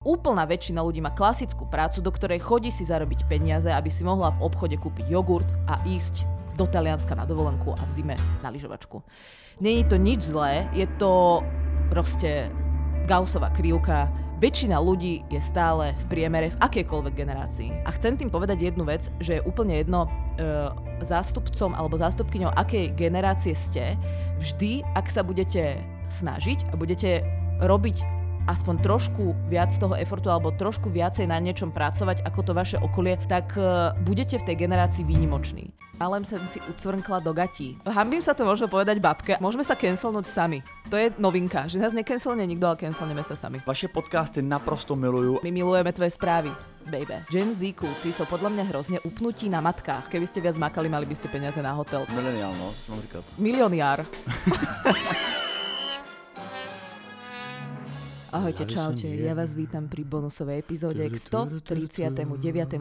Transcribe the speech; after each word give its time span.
Úplná 0.00 0.48
väčšina 0.48 0.80
ľudí 0.80 1.04
má 1.04 1.12
klasickú 1.12 1.68
prácu, 1.68 2.00
do 2.00 2.08
ktorej 2.08 2.40
chodí 2.40 2.72
si 2.72 2.88
zarobiť 2.88 3.28
peniaze, 3.28 3.68
aby 3.68 3.92
si 3.92 4.00
mohla 4.00 4.32
v 4.32 4.48
obchode 4.48 4.80
kúpiť 4.80 5.12
jogurt 5.12 5.44
a 5.68 5.76
ísť 5.84 6.24
do 6.56 6.64
Talianska 6.64 7.12
na 7.12 7.28
dovolenku 7.28 7.76
a 7.76 7.84
v 7.84 7.92
zime 7.92 8.16
na 8.40 8.48
lyžovačku. 8.48 9.04
Není 9.60 9.84
to 9.92 10.00
nič 10.00 10.32
zlé, 10.32 10.64
je 10.72 10.88
to 10.96 11.44
proste 11.92 12.48
Gaussová 13.04 13.52
krivka. 13.52 14.08
Väčšina 14.40 14.80
ľudí 14.80 15.20
je 15.28 15.36
stále 15.36 15.92
v 15.92 16.04
priemere 16.08 16.48
v 16.48 16.60
akejkoľvek 16.64 17.12
generácii. 17.12 17.84
A 17.84 17.92
chcem 17.92 18.16
tým 18.16 18.32
povedať 18.32 18.72
jednu 18.72 18.88
vec, 18.88 19.12
že 19.20 19.36
je 19.36 19.44
úplne 19.44 19.84
jedno 19.84 20.08
e, 20.08 20.72
zástupcom 21.04 21.76
alebo 21.76 22.00
zástupkyňou 22.00 22.56
akej 22.56 22.96
generácie 22.96 23.52
ste, 23.52 24.00
vždy, 24.40 24.80
ak 24.96 25.12
sa 25.12 25.20
budete 25.20 25.76
snažiť 26.08 26.72
a 26.72 26.80
budete 26.80 27.20
robiť 27.60 28.19
aspoň 28.46 28.80
trošku 28.80 29.36
viac 29.50 29.74
toho 29.76 29.98
efortu 29.98 30.30
alebo 30.32 30.54
trošku 30.54 30.88
viacej 30.88 31.28
na 31.28 31.36
niečom 31.40 31.74
pracovať 31.74 32.22
ako 32.24 32.40
to 32.46 32.52
vaše 32.54 32.76
okolie, 32.80 33.18
tak 33.28 33.56
uh, 33.58 33.92
budete 34.04 34.40
v 34.40 34.46
tej 34.46 34.56
generácii 34.64 35.04
výnimoční. 35.04 35.74
Malem 36.00 36.24
som 36.24 36.40
si 36.48 36.56
ucvrnkla 36.64 37.20
do 37.20 37.36
gatí. 37.36 37.76
Hambím 37.84 38.24
sa 38.24 38.32
to 38.32 38.48
možno 38.48 38.72
povedať 38.72 38.96
babke. 39.04 39.36
Môžeme 39.36 39.60
sa 39.60 39.76
cancelnúť 39.76 40.24
sami. 40.24 40.64
To 40.88 40.96
je 40.96 41.12
novinka, 41.20 41.68
že 41.68 41.76
nás 41.76 41.92
necancelne 41.92 42.40
nikto, 42.48 42.72
ale 42.72 42.80
cancelneme 42.80 43.20
sa 43.20 43.36
sami. 43.36 43.60
Vaše 43.68 43.92
podcasty 43.92 44.40
naprosto 44.40 44.96
milujú. 44.96 45.44
My 45.44 45.52
milujeme 45.52 45.92
tvoje 45.92 46.16
správy. 46.16 46.48
Baby. 46.88 47.20
Gen 47.28 47.52
Z 47.52 47.76
kúci 47.76 48.16
sú 48.16 48.24
podľa 48.24 48.48
mňa 48.48 48.64
hrozne 48.72 48.98
upnutí 49.04 49.52
na 49.52 49.60
matkách. 49.60 50.08
Keby 50.08 50.24
ste 50.24 50.40
viac 50.40 50.56
makali, 50.56 50.88
mali 50.88 51.04
by 51.04 51.12
ste 51.12 51.28
peniaze 51.28 51.60
na 51.60 51.76
hotel. 51.76 52.08
Mileniál, 52.16 52.56
no, 52.56 52.72
čo 52.72 52.96
mám 52.96 53.04
říkať. 53.04 53.24
Milioniár. 53.36 54.00
Ahojte, 58.30 58.62
čaute, 58.62 59.10
ja 59.10 59.34
vás 59.34 59.58
vítam 59.58 59.90
pri 59.90 60.06
bonusovej 60.06 60.62
epizóde 60.62 61.02
k 61.02 61.18
139. 61.18 62.22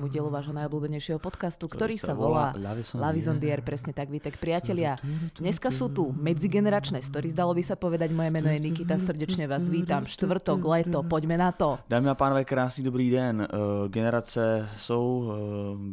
dielu 0.06 0.30
vášho 0.30 0.54
najobľúbenejšieho 0.54 1.18
podcastu, 1.18 1.66
ktorý 1.66 1.98
sa 1.98 2.14
volá 2.14 2.54
Lavison 2.94 3.34
Dier, 3.42 3.66
presne 3.66 3.90
tak, 3.90 4.14
vítek 4.14 4.38
priatelia. 4.38 5.02
Dneska 5.42 5.74
sú 5.74 5.90
tu 5.90 6.14
medzigeneračné 6.14 7.02
story, 7.02 7.34
zdalo 7.34 7.58
by 7.58 7.66
sa 7.66 7.74
povedať, 7.74 8.14
moje 8.14 8.30
meno 8.30 8.46
je 8.46 8.62
Nikita, 8.62 9.02
srdečne 9.02 9.50
vás 9.50 9.66
vítam, 9.74 10.06
štvrtok, 10.06 10.62
leto, 10.70 11.02
poďme 11.02 11.42
na 11.42 11.50
to. 11.50 11.82
Dámy 11.90 12.14
a 12.14 12.16
pánové, 12.16 12.46
krásný 12.46 12.86
dobrý 12.86 13.10
den. 13.10 13.42
Eh, 13.42 13.50
generace 13.90 14.70
jsou, 14.78 15.34
eh, 15.34 15.34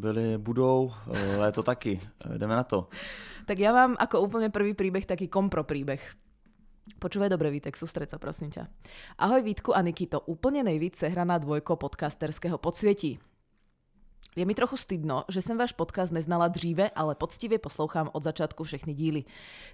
byly, 0.04 0.36
budou, 0.36 0.92
eh, 0.92 1.36
léto 1.40 1.64
taky. 1.64 1.96
Jdeme 2.36 2.52
na 2.52 2.64
to. 2.68 2.92
Tak 3.48 3.56
ja 3.56 3.72
mám 3.72 3.96
ako 3.96 4.20
úplne 4.20 4.52
prvý 4.52 4.76
príbeh 4.76 5.08
taký 5.08 5.32
kompro 5.32 5.64
príbeh. 5.64 6.25
Počúvaj 6.86 7.34
dobre, 7.34 7.50
Vítek, 7.50 7.74
sústreď 7.74 8.14
sa, 8.14 8.18
prosím 8.22 8.54
ťa. 8.54 8.70
Ahoj 9.18 9.42
Vítku 9.42 9.74
a 9.74 9.82
Nikito, 9.82 10.22
úplne 10.30 10.62
nejvíc 10.62 10.94
sehraná 10.94 11.42
dvojko 11.42 11.74
podcasterského 11.74 12.62
podsvietí. 12.62 13.18
Je 14.36 14.44
mi 14.46 14.54
trochu 14.54 14.76
stydno, 14.76 15.24
že 15.28 15.42
jsem 15.42 15.58
váš 15.58 15.72
podcast 15.72 16.12
neznala 16.12 16.48
dříve, 16.48 16.90
ale 16.90 17.14
poctivě 17.14 17.58
poslouchám 17.58 18.10
od 18.12 18.22
začátku 18.22 18.64
všechny 18.64 18.94
díly. 18.94 19.24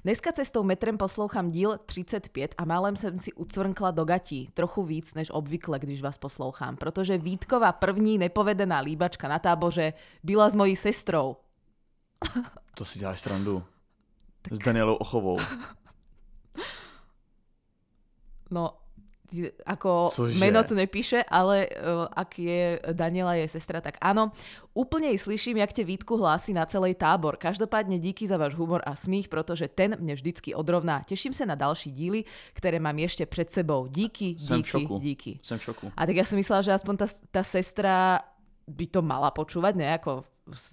Dneska 0.04 0.32
cestou 0.32 0.62
metrem 0.62 0.98
poslouchám 0.98 1.50
díl 1.50 1.78
35 1.86 2.54
a 2.58 2.64
málem 2.64 2.96
jsem 2.96 3.18
si 3.18 3.32
ucvrnkla 3.32 3.90
do 3.90 4.04
gatí, 4.04 4.48
trochu 4.54 4.82
víc 4.82 5.14
než 5.14 5.30
obvykle, 5.30 5.78
když 5.78 6.02
vás 6.02 6.18
poslouchám, 6.18 6.76
protože 6.76 7.18
Vítková 7.18 7.72
první 7.72 8.18
nepovedená 8.18 8.80
líbačka 8.80 9.28
na 9.28 9.38
táboře 9.38 9.92
byla 10.22 10.50
s 10.50 10.54
mojí 10.54 10.76
sestrou. 10.76 11.36
To 12.74 12.84
si 12.84 12.98
děláš 12.98 13.20
srandu. 13.20 13.62
Tak... 14.42 14.52
S 14.52 14.58
Danielou 14.58 14.94
Ochovou. 14.94 15.38
No, 18.52 18.76
ako 19.64 20.12
Cože? 20.12 20.36
meno 20.36 20.60
tu 20.60 20.76
nepíše, 20.76 21.24
ale 21.24 21.64
uh, 21.72 22.04
ak 22.12 22.30
je 22.36 22.76
Daniela 22.92 23.32
je 23.40 23.48
sestra, 23.48 23.80
tak 23.80 23.96
áno. 23.96 24.28
Úplne 24.76 25.12
jej 25.16 25.20
slyším, 25.20 25.56
jak 25.64 25.72
te 25.72 25.84
Vítku 25.84 26.20
hlási 26.20 26.52
na 26.52 26.68
celej 26.68 27.00
tábor. 27.00 27.40
Každopádne 27.40 27.96
díky 27.96 28.28
za 28.28 28.36
váš 28.36 28.52
humor 28.56 28.84
a 28.84 28.92
smích, 28.92 29.32
protože 29.32 29.68
ten 29.72 29.96
mne 29.96 30.16
vždycky 30.16 30.52
odrovná. 30.52 31.00
Teším 31.04 31.32
sa 31.32 31.48
na 31.48 31.56
další 31.56 31.92
díly, 31.92 32.28
ktoré 32.52 32.76
mám 32.76 32.96
ešte 33.00 33.24
pred 33.24 33.48
sebou. 33.48 33.88
Díky, 33.88 34.36
Sem 34.36 34.60
díky, 34.60 34.68
v 34.68 34.68
šoku. 34.68 34.94
díky. 35.00 35.32
Som 35.40 35.56
v 35.56 35.64
šoku. 35.64 35.86
A 35.96 36.00
tak 36.04 36.16
ja 36.16 36.24
som 36.28 36.36
myslela, 36.36 36.60
že 36.64 36.76
aspoň 36.76 36.94
tá, 37.00 37.08
tá 37.32 37.42
sestra 37.44 38.20
by 38.68 38.86
to 38.88 39.00
mala 39.00 39.32
počúvať, 39.32 39.74
ne? 39.80 39.88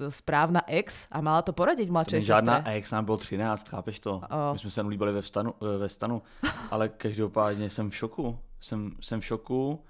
Správna 0.09 0.65
ex 0.65 1.05
a 1.13 1.21
mala 1.21 1.45
to 1.45 1.53
poradiť 1.53 1.93
mladšej 1.93 2.25
sestre. 2.25 2.33
Žádná 2.33 2.55
ex, 2.73 2.91
nám 2.91 3.05
bylo 3.05 3.17
13, 3.17 3.69
chápeš 3.69 3.99
to? 3.99 4.13
Oh. 4.17 4.53
My 4.53 4.59
jsme 4.59 4.71
se 4.71 4.81
líbili 4.81 5.11
ve, 5.13 5.21
vstanu, 5.21 5.53
ve 5.77 5.89
stanu, 5.89 6.21
ale 6.71 6.89
každopádně 6.89 7.69
jsem 7.69 7.89
v 7.89 7.95
šoku. 7.95 8.39
Jsem, 8.61 8.91
jsem 9.01 9.21
v 9.21 9.25
šoku. 9.25 9.83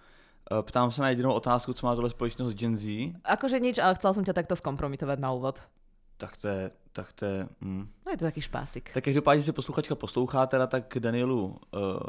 E, 0.51 0.63
ptám 0.63 0.91
se 0.91 1.01
na 1.01 1.09
jedinou 1.09 1.34
otázku, 1.34 1.73
co 1.73 1.85
má 1.85 1.95
tohle 1.95 2.09
společného 2.09 2.51
s 2.51 2.56
Gen 2.56 2.78
Z. 2.78 3.13
Akože 3.23 3.59
nič, 3.59 3.79
ale 3.79 3.95
chcel 3.95 4.13
som 4.13 4.23
ťa 4.28 4.34
takto 4.35 4.59
skompromitovať 4.59 5.18
na 5.19 5.31
úvod. 5.31 5.63
Tak 6.19 6.35
to 6.38 6.47
je, 6.47 6.72
tak 6.91 7.13
to 7.16 7.25
je... 7.25 7.47
Mm. 7.63 7.88
No 8.06 8.12
je 8.12 8.18
to 8.18 8.25
taký 8.28 8.41
špásik. 8.41 8.91
Tak 8.94 9.03
každopádně 9.03 9.44
si 9.44 9.51
posluchačka 9.51 9.95
poslouchá, 9.95 10.45
teda 10.45 10.68
tak 10.68 10.91
Danielu 11.00 11.56
uh, 11.72 12.00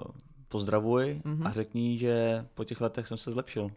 pozdravuj 0.51 1.23
mm-hmm. 1.23 1.47
a 1.47 1.51
řekni, 1.55 1.99
že 1.99 2.45
po 2.55 2.65
těch 2.65 2.81
letech 2.81 3.07
jsem 3.07 3.19
se 3.19 3.31
zlepšil. 3.31 3.71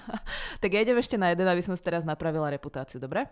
tak 0.60 0.72
ja 0.72 0.80
idem 0.80 0.96
ešte 0.96 1.20
na 1.20 1.28
jeden, 1.28 1.44
aby 1.44 1.60
som 1.60 1.76
si 1.76 1.84
teraz 1.84 2.08
napravila 2.08 2.48
reputáciu, 2.48 2.96
dobre? 2.96 3.28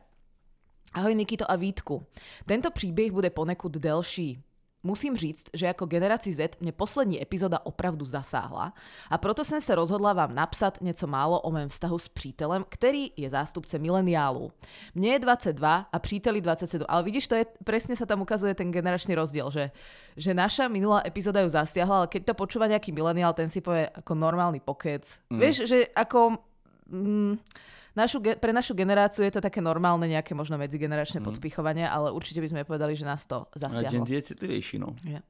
Ahoj 0.92 1.16
Nikito 1.16 1.48
a 1.48 1.56
Vítku. 1.56 2.04
Tento 2.44 2.68
příběh 2.70 3.12
bude 3.12 3.32
ponekud 3.32 3.72
delší. 3.72 4.36
Musím 4.82 5.16
říct, 5.16 5.46
že 5.54 5.66
jako 5.66 5.86
generaci 5.86 6.32
Z 6.34 6.60
mě 6.60 6.72
poslední 6.72 7.22
epizoda 7.22 7.58
opravdu 7.64 8.06
zasáhla 8.06 8.72
a 9.10 9.18
proto 9.18 9.44
jsem 9.44 9.60
se 9.60 9.74
rozhodla 9.74 10.12
vám 10.12 10.34
napsat 10.34 10.78
něco 10.80 11.06
málo 11.06 11.40
o 11.40 11.50
mém 11.50 11.68
vztahu 11.68 11.98
s 11.98 12.08
přítelem, 12.08 12.64
který 12.68 13.10
je 13.16 13.30
zástupce 13.30 13.78
mileniálu. 13.78 14.52
Mne 14.94 15.08
je 15.08 15.18
22 15.18 15.86
a 15.92 15.98
příteli 15.98 16.40
27, 16.40 16.86
ale 16.88 17.02
vidíš, 17.02 17.28
to 17.28 17.34
je, 17.34 17.46
presne 17.64 17.94
sa 17.96 18.06
tam 18.06 18.26
ukazuje 18.26 18.54
ten 18.54 18.74
generačný 18.74 19.14
rozdiel, 19.14 19.50
že, 19.50 19.70
že 20.18 20.34
naša 20.34 20.66
minulá 20.66 21.06
epizóda 21.06 21.40
ju 21.40 21.48
zasiahla, 21.48 21.96
ale 22.04 22.10
keď 22.10 22.32
to 22.32 22.34
počúva 22.34 22.66
nejaký 22.66 22.90
mileniál, 22.90 23.34
ten 23.38 23.46
si 23.46 23.62
povie 23.62 23.86
ako 23.86 24.18
normálny 24.18 24.58
pokec. 24.58 25.06
Mm. 25.30 25.38
Vieš, 25.38 25.56
že 25.70 25.78
ako... 25.94 26.51
Mm, 26.92 27.40
našu, 27.96 28.20
pre 28.20 28.52
našu 28.52 28.76
generáciu 28.76 29.24
je 29.24 29.32
to 29.32 29.40
také 29.40 29.64
normálne 29.64 30.04
nejaké 30.04 30.36
možno 30.36 30.60
medzigeneračné 30.60 31.24
mm. 31.24 31.26
podpichovanie, 31.26 31.88
ale 31.88 32.12
určite 32.12 32.44
by 32.44 32.48
sme 32.52 32.68
povedali, 32.68 32.92
že 32.92 33.08
nás 33.08 33.24
to 33.24 33.48
zasiahlo. 33.56 34.04
A 34.04 34.12
je 34.12 34.22
citlivejší, 34.22 34.76
no. 34.76 34.92
Yeah. 35.02 35.24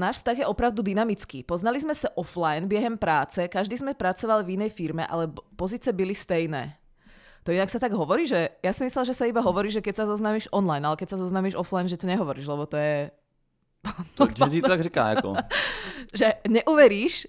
Náš 0.00 0.24
vztah 0.24 0.40
je 0.40 0.46
opravdu 0.48 0.80
dynamický. 0.80 1.44
Poznali 1.44 1.76
sme 1.76 1.92
sa 1.92 2.08
offline 2.16 2.64
během 2.64 2.96
práce, 2.96 3.44
každý 3.52 3.76
sme 3.76 3.92
pracovali 3.92 4.40
v 4.40 4.52
inej 4.56 4.72
firme, 4.72 5.04
ale 5.04 5.28
pozice 5.60 5.92
byly 5.92 6.16
stejné. 6.16 6.72
To 7.44 7.52
inak 7.52 7.68
sa 7.68 7.76
tak 7.76 7.92
hovorí, 7.92 8.24
že 8.24 8.48
ja 8.64 8.72
som 8.72 8.88
myslela, 8.88 9.08
že 9.08 9.16
sa 9.16 9.28
iba 9.28 9.44
hovorí, 9.44 9.68
že 9.68 9.84
keď 9.84 10.04
sa 10.04 10.04
zoznámiš 10.08 10.48
online, 10.56 10.84
ale 10.88 10.96
keď 10.96 11.16
sa 11.16 11.18
zoznámiš 11.20 11.56
offline, 11.56 11.88
že 11.88 12.00
to 12.00 12.08
nehovoríš, 12.08 12.48
lebo 12.48 12.64
to 12.64 12.80
je... 12.80 13.12
To, 14.16 14.26
to 14.26 14.68
tak 14.68 14.82
říká, 14.82 15.16
ako. 15.16 15.36
že 16.18 16.40
neuveríš, 16.48 17.28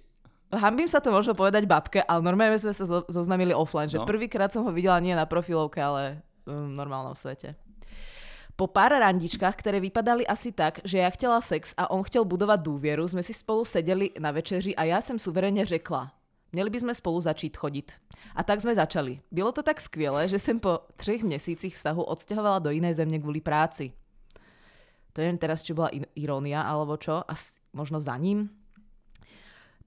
Hambím 0.50 0.90
sa 0.90 0.98
to 0.98 1.14
možno 1.14 1.38
povedať 1.38 1.70
babke, 1.70 2.02
ale 2.02 2.26
normálne 2.26 2.58
sme 2.58 2.74
sa 2.74 2.86
zo, 2.86 3.06
zoznamili 3.06 3.54
offline, 3.54 3.90
že 3.90 4.02
no. 4.02 4.10
prvýkrát 4.10 4.50
som 4.50 4.66
ho 4.66 4.72
videla 4.74 4.98
nie 4.98 5.14
na 5.14 5.30
profilovke, 5.30 5.78
ale 5.78 6.26
v 6.42 6.74
normálnom 6.74 7.14
svete. 7.14 7.54
Po 8.58 8.68
pár 8.68 8.92
randičkách, 8.92 9.56
ktoré 9.56 9.80
vypadali 9.80 10.28
asi 10.28 10.52
tak, 10.52 10.84
že 10.84 11.00
ja 11.00 11.08
chtela 11.14 11.40
sex 11.40 11.72
a 11.80 11.88
on 11.94 12.04
chtěl 12.04 12.26
budovať 12.26 12.60
dôvieru, 12.60 13.08
sme 13.08 13.24
si 13.24 13.32
spolu 13.32 13.64
sedeli 13.64 14.12
na 14.20 14.36
večeři 14.36 14.76
a 14.76 14.84
ja 14.84 15.00
som 15.00 15.16
suverene 15.16 15.64
řekla, 15.64 16.12
Měli 16.52 16.70
by 16.70 16.80
sme 16.80 16.94
spolu 16.94 17.22
začít 17.22 17.58
chodit. 17.58 17.94
A 18.36 18.44
tak 18.44 18.62
sme 18.62 18.76
začali. 18.76 19.22
Bylo 19.32 19.52
to 19.52 19.64
tak 19.64 19.82
skvělé, 19.82 20.28
že 20.28 20.40
som 20.40 20.60
po 20.60 20.80
třech 20.96 21.24
měsících 21.24 21.76
vztahu 21.76 22.04
odstěhovala 22.04 22.60
do 22.60 22.72
inej 22.72 22.94
země 22.94 23.20
kvôli 23.20 23.42
práci. 23.42 23.94
To 25.14 25.22
neviem 25.22 25.38
teraz, 25.38 25.62
či 25.66 25.74
bola 25.74 25.90
irónia 26.16 26.62
alebo 26.62 26.98
čo, 26.98 27.22
a 27.26 27.34
možno 27.74 28.02
za 28.02 28.18
ním. 28.18 28.50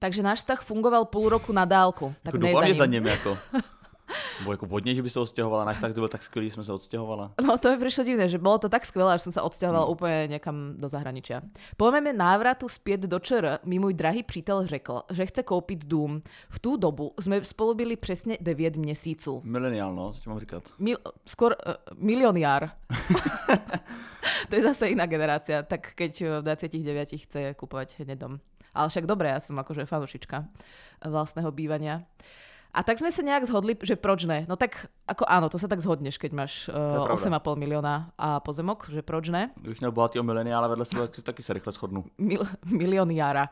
Takže 0.03 0.19
náš 0.19 0.43
vztah 0.43 0.59
fungoval 0.59 1.07
půl 1.07 1.29
roku 1.29 1.55
na 1.55 1.63
dálku. 1.65 2.11
Tak 2.23 2.33
jako 2.35 2.61
ne 2.61 2.73
za 2.73 2.85
ním. 2.85 3.07
jako. 3.07 3.37
Bo 4.45 4.51
jako 4.51 4.65
vodně, 4.65 4.95
že 4.95 5.03
by 5.03 5.09
se 5.09 5.19
odstěhovala, 5.19 5.65
náš 5.65 5.79
tak 5.79 5.93
to 5.93 6.01
byl 6.01 6.07
tak 6.07 6.23
skvělý, 6.23 6.47
že 6.47 6.53
jsme 6.53 6.63
se 6.63 6.73
odstěhovala. 6.73 7.31
No 7.47 7.57
to 7.57 7.71
mi 7.71 7.77
prišlo 7.77 8.03
divné, 8.03 8.29
že 8.29 8.37
bolo 8.37 8.57
to 8.57 8.69
tak 8.69 8.85
skvelé, 8.85 9.17
že 9.17 9.23
som 9.23 9.33
sa 9.33 9.41
odstěhovala 9.41 9.87
hmm. 9.87 9.91
úplně 9.91 10.27
někam 10.27 10.75
do 10.77 10.87
zahraničia. 10.87 11.41
Po 11.77 11.91
mém 11.91 12.17
návratu 12.17 12.69
zpět 12.69 12.99
do 12.99 13.19
ČR 13.19 13.59
mi 13.63 13.79
můj 13.79 13.93
drahý 13.93 14.23
přítel 14.23 14.67
řekl, 14.67 15.01
že 15.11 15.25
chce 15.25 15.43
koupit 15.43 15.85
dům. 15.85 16.21
V 16.49 16.59
tú 16.59 16.77
dobu 16.77 17.13
jsme 17.19 17.43
spolu 17.43 17.73
byli 17.73 17.95
přesně 17.95 18.37
9 18.41 18.77
měsíců. 18.77 19.41
Mileniál, 19.43 19.95
no, 19.95 20.13
co 20.13 20.29
mám 20.29 20.39
říkat? 20.39 20.63
Mil, 20.79 20.97
skôr 21.25 21.55
uh, 21.55 21.73
milioniár. 21.97 22.69
to 24.49 24.55
je 24.55 24.63
zase 24.63 24.87
iná 24.87 25.05
generácia. 25.05 25.63
Tak 25.63 25.95
keď 25.95 26.21
v 26.21 26.41
29 26.41 27.09
chce 27.15 27.53
kúpovať 27.53 27.99
hneď 27.99 28.19
dom. 28.19 28.39
Ale 28.73 28.89
však 28.89 29.05
dobre, 29.05 29.29
ja 29.29 29.39
som 29.39 29.55
akože 29.57 29.85
fanušička 29.85 30.37
vlastného 31.05 31.49
bývania. 31.53 32.03
A 32.73 32.81
tak 32.81 32.97
sme 32.97 33.13
sa 33.13 33.21
nejak 33.21 33.45
zhodli, 33.45 33.77
že 33.77 33.93
proč 33.93 34.25
ne? 34.25 34.49
No 34.49 34.57
tak 34.57 34.89
ako 35.05 35.29
áno, 35.29 35.45
to 35.45 35.61
sa 35.61 35.69
tak 35.69 35.77
zhodneš, 35.77 36.17
keď 36.17 36.31
máš 36.33 36.53
uh, 36.73 37.05
8,5 37.05 37.53
milióna 37.53 38.09
a 38.17 38.41
pozemok, 38.41 38.89
že 38.89 39.05
proč 39.05 39.29
ne? 39.29 39.53
Kdybych 39.61 39.79
měl 39.79 39.91
bohatýho 39.93 40.23
mileniála 40.25 40.67
vedle 40.67 40.85
sebe, 40.85 41.05
tak 41.05 41.15
si 41.15 41.21
taky 41.21 41.41
sa 41.45 41.53
rýchle 41.53 41.69
shodnú. 41.69 42.09
Mil, 42.17 42.41
milioniára. 42.65 43.45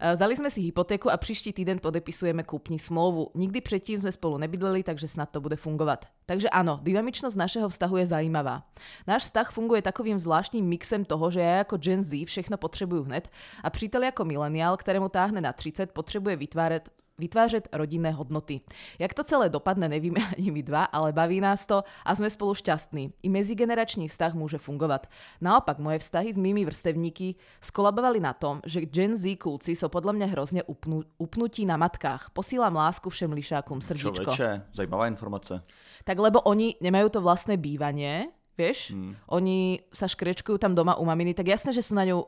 Zali 0.00 0.32
sme 0.32 0.48
si 0.48 0.64
hypotéku 0.64 1.12
a 1.12 1.20
príští 1.20 1.52
týden 1.52 1.76
podepisujeme 1.76 2.40
kúpni 2.40 2.80
smlouvu. 2.80 3.36
Nikdy 3.36 3.60
predtým 3.60 4.00
sme 4.00 4.08
spolu 4.08 4.40
nebydleli, 4.40 4.80
takže 4.80 5.04
snad 5.04 5.28
to 5.28 5.44
bude 5.44 5.60
fungovať. 5.60 6.08
Takže 6.24 6.48
áno, 6.48 6.80
dynamičnosť 6.80 7.36
našeho 7.36 7.68
vztahu 7.68 8.00
je 8.00 8.08
zaujímavá. 8.08 8.64
Náš 9.04 9.28
vztah 9.28 9.52
funguje 9.52 9.84
takovým 9.84 10.16
zvláštním 10.16 10.64
mixem 10.64 11.04
toho, 11.04 11.28
že 11.28 11.44
ja 11.44 11.60
ako 11.68 11.76
Gen 11.76 12.00
Z 12.00 12.24
všechno 12.24 12.56
potřebuju 12.56 13.12
hned 13.12 13.28
a 13.60 13.68
přítel 13.68 14.08
ako 14.08 14.24
mileniál, 14.24 14.72
ktorému 14.80 15.12
táhne 15.12 15.44
na 15.44 15.52
30, 15.52 15.92
potrebuje 15.92 16.48
vytvárať 16.48 16.88
vytvářet 17.20 17.68
rodinné 17.76 18.10
hodnoty. 18.16 18.64
Jak 18.96 19.12
to 19.14 19.24
celé 19.24 19.52
dopadne, 19.52 19.88
nevíme 19.88 20.20
ani 20.34 20.50
my 20.50 20.62
dva, 20.64 20.88
ale 20.88 21.12
baví 21.12 21.40
nás 21.44 21.68
to 21.68 21.84
a 21.84 22.10
sme 22.16 22.32
spolu 22.32 22.56
šťastní. 22.56 23.12
I 23.20 23.28
medzigeneračný 23.28 24.08
vztah 24.08 24.32
môže 24.32 24.56
fungovať. 24.56 25.12
Naopak, 25.44 25.76
moje 25.76 26.00
vztahy 26.00 26.32
s 26.32 26.40
mými 26.40 26.64
vrstevníky 26.64 27.36
skolabovali 27.60 28.18
na 28.24 28.32
tom, 28.32 28.64
že 28.64 28.88
Gen 28.88 29.20
Z 29.20 29.36
kluci 29.36 29.76
sú 29.76 29.92
podľa 29.92 30.16
mňa 30.16 30.26
hrozne 30.32 30.62
upnú, 30.64 31.04
upnutí 31.20 31.68
na 31.68 31.76
matkách. 31.76 32.32
Posílám 32.32 32.72
lásku 32.72 33.06
všem 33.12 33.30
lišákom, 33.36 33.84
srdíčko. 33.84 34.32
Čo 34.32 34.64
zajímavá 34.72 35.10
informace. 35.12 35.60
Tak 36.08 36.16
lebo 36.16 36.40
oni 36.48 36.80
nemajú 36.80 37.12
to 37.12 37.20
vlastné 37.20 37.60
bývanie, 37.60 38.32
vieš? 38.56 38.96
Hmm. 38.96 39.18
Oni 39.28 39.82
sa 39.92 40.08
škrečkujú 40.08 40.56
tam 40.56 40.72
doma 40.72 40.96
u 40.96 41.04
maminy, 41.04 41.36
tak 41.36 41.52
jasné, 41.52 41.76
že 41.76 41.84
sú 41.84 41.92
na 41.92 42.08
ňu 42.08 42.24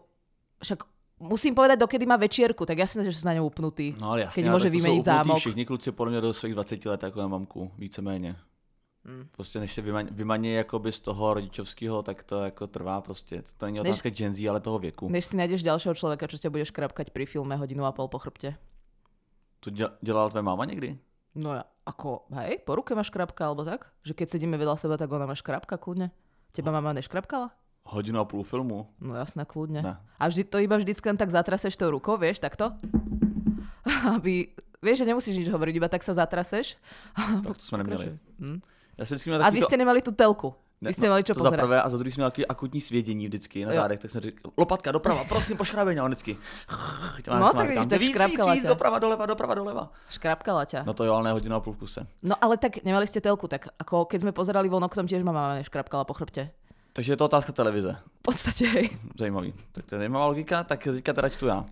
však 0.62 0.91
musím 1.22 1.54
povedať, 1.54 1.78
dokedy 1.78 2.04
má 2.06 2.19
večierku, 2.19 2.66
tak 2.66 2.82
jasné, 2.82 3.06
že 3.06 3.14
sú 3.14 3.24
na 3.24 3.38
ňu 3.38 3.46
upnutí. 3.46 3.94
No 3.96 4.12
ale 4.12 4.26
jasne, 4.26 4.36
keď 4.42 4.44
môže 4.50 4.69
vymeniť 4.69 5.04
zámok. 5.06 5.38
Všichni 5.38 5.64
kluci 5.64 5.94
podľa 5.94 6.10
mňa 6.19 6.20
do 6.20 6.30
svojich 6.34 6.56
20 6.58 6.90
let 6.90 7.02
ako 7.06 7.19
na 7.22 7.28
mamku, 7.28 7.70
víceméně. 7.78 8.36
Hmm. 9.04 9.26
Prostě 9.36 9.58
než 9.58 9.72
se 9.72 9.82
vymaní 10.10 10.52
jakoby 10.52 10.92
z 10.92 11.00
toho 11.00 11.34
rodičovského, 11.34 12.02
tak 12.02 12.24
to 12.24 12.40
jako 12.44 12.66
trvá 12.66 13.00
prostě. 13.00 13.42
To 13.56 13.66
není 13.66 13.80
otázka 13.80 14.08
než, 14.08 14.19
Gen 14.19 14.34
Z, 14.34 14.48
ale 14.48 14.60
toho 14.60 14.78
věku. 14.78 15.08
Než 15.08 15.26
si 15.26 15.36
nájdeš 15.36 15.62
ďalšieho 15.62 15.94
človeka, 15.94 16.30
čo 16.30 16.38
ťa 16.38 16.54
budeš 16.54 16.70
krapkať 16.70 17.10
pri 17.10 17.26
filme 17.26 17.58
hodinu 17.58 17.82
a 17.82 17.90
pol 17.90 18.06
po 18.06 18.22
chrbte. 18.22 18.54
To 19.60 19.70
dělala 20.02 20.30
tvoje 20.30 20.42
máma 20.42 20.64
někdy? 20.64 20.98
No 21.34 21.56
ja, 21.56 21.64
ako, 21.88 22.28
hej, 22.44 22.60
po 22.60 22.76
ruke 22.76 22.92
máš 22.94 23.08
krapka, 23.08 23.48
alebo 23.48 23.64
tak? 23.64 23.88
Že 24.04 24.12
keď 24.14 24.26
sedíme 24.36 24.60
vedľa 24.60 24.76
seba, 24.76 25.00
tak 25.00 25.08
ona 25.08 25.24
máš 25.24 25.40
krapka 25.40 25.80
kľudne. 25.80 26.12
Teba 26.52 26.69
no. 26.69 26.76
mama 26.76 26.92
neškrapkala? 26.92 27.48
Hodinu 27.84 28.20
a 28.20 28.25
půl 28.25 28.43
filmu? 28.43 28.87
No 29.00 29.14
jasné, 29.14 29.44
kľudne. 29.44 29.82
Ne. 29.82 29.94
A 30.19 30.25
vždy 30.29 30.44
to 30.44 30.58
iba 30.62 30.76
vždycky 30.79 31.08
len 31.08 31.19
tak 31.19 31.31
zatraseš 31.31 31.76
tou 31.76 31.90
rukou, 31.90 32.17
vieš, 32.17 32.38
takto? 32.38 32.73
Aby, 34.17 34.55
vieš, 34.82 35.02
že 35.02 35.08
nemusíš 35.11 35.37
nič 35.37 35.49
hovoriť, 35.50 35.75
iba 35.76 35.88
tak 35.90 36.06
sa 36.06 36.14
zatraseš. 36.14 36.79
Tak 37.44 37.58
to 37.58 37.64
sme 37.64 37.82
neměli. 37.82 38.19
Hm. 38.38 38.58
Ja 38.99 39.05
a 39.43 39.50
vy 39.50 39.64
ste 39.64 39.76
nemali 39.81 40.05
tú 40.05 40.12
telku. 40.12 40.55
Ne, 40.82 40.90
Vy 40.90 40.99
ste 40.99 41.06
no, 41.06 41.14
mali 41.14 41.23
čo 41.23 41.38
to 41.38 41.46
pozerať. 41.46 41.62
za 41.62 41.67
prvé 41.70 41.79
a 41.79 41.87
za 41.87 41.96
druhý 41.96 42.11
jsme 42.12 42.26
měli 42.26 42.46
akutní 42.46 42.81
svědění 42.81 43.25
vždycky 43.26 43.64
na 43.64 43.73
zádech, 43.73 43.99
tak 43.99 44.11
jsem 44.11 44.20
řekl, 44.20 44.50
lopatka 44.58 44.93
doprava, 44.93 45.25
prosím, 45.25 45.56
poškrabej 45.56 45.99
a 45.99 46.05
on 46.05 46.11
vždycky. 46.11 46.37
no, 47.31 47.50
tak 47.55 47.69
vidíš, 47.70 47.87
tak 47.87 48.00
víc, 48.00 48.17
víc, 48.26 48.46
víc, 48.52 48.64
doprava, 48.67 48.99
doleva, 48.99 49.26
doprava, 49.26 49.55
doleva. 49.55 49.94
Škrapkala 50.11 50.67
ťa. 50.67 50.82
No 50.82 50.90
to 50.94 51.06
jo, 51.06 51.14
ale 51.14 51.25
ne 51.25 51.32
hodinu 51.32 51.55
a 51.55 51.61
půl 51.61 51.75
kuse. 51.75 52.06
No 52.23 52.34
ale 52.43 52.58
tak 52.58 52.82
nemali 52.82 53.06
ste 53.06 53.23
telku, 53.23 53.46
tak 53.46 53.70
ako 53.79 54.11
keď 54.11 54.26
sme 54.26 54.32
pozerali 54.34 54.67
von 54.67 54.82
oknom, 54.82 55.06
tiež 55.06 55.23
ma 55.23 55.31
mama 55.31 55.62
neškrapkala 55.62 56.02
po 56.02 56.19
chrbte. 56.19 56.50
Takže 56.92 57.12
je 57.12 57.16
to 57.16 57.24
otázka 57.24 57.52
televize. 57.52 57.96
V 58.18 58.22
podstatě, 58.22 58.66
hej. 58.66 58.90
Zajímavý. 59.18 59.54
Tak 59.72 59.86
to 59.86 59.94
je 59.94 59.98
zajímavá 59.98 60.26
logika, 60.26 60.64
tak 60.64 60.84
teďka 60.84 61.12
teda 61.12 61.28
čtu 61.28 61.46
já. 61.46 61.64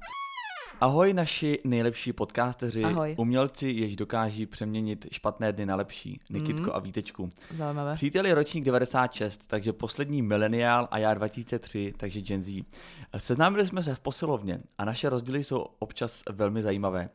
Ahoj 0.81 1.15
naši 1.15 1.59
nejlepší 1.65 2.13
podcasteři, 2.13 2.85
Ahoj. 2.85 3.15
umělci, 3.19 3.67
jež 3.67 3.97
dokáží 3.97 4.47
přeměnit 4.47 5.07
špatné 5.13 5.53
dny 5.53 5.67
na 5.67 5.77
lepší, 5.77 6.21
Nikitko 6.31 6.63
mm. 6.63 6.71
a 6.73 6.79
Vítečku. 6.79 7.31
Zajímavé. 7.59 7.95
Přítel 7.95 8.27
je 8.27 8.35
ročník 8.35 8.65
96, 8.65 9.47
takže 9.47 9.73
poslední 9.73 10.23
mileniál 10.23 10.89
a 10.91 10.99
já 10.99 11.15
2003, 11.15 11.95
takže 11.97 12.21
Gen 12.21 12.43
Z. 12.43 12.65
Seznámili 13.19 13.67
jsme 13.67 13.83
se 13.83 13.95
v 13.95 14.01
posilovně 14.01 14.61
a 14.79 14.85
naše 14.85 15.09
rozdíly 15.09 15.45
jsou 15.45 15.67
občas 15.79 16.23
velmi 16.31 16.63
zajímavé. 16.63 17.09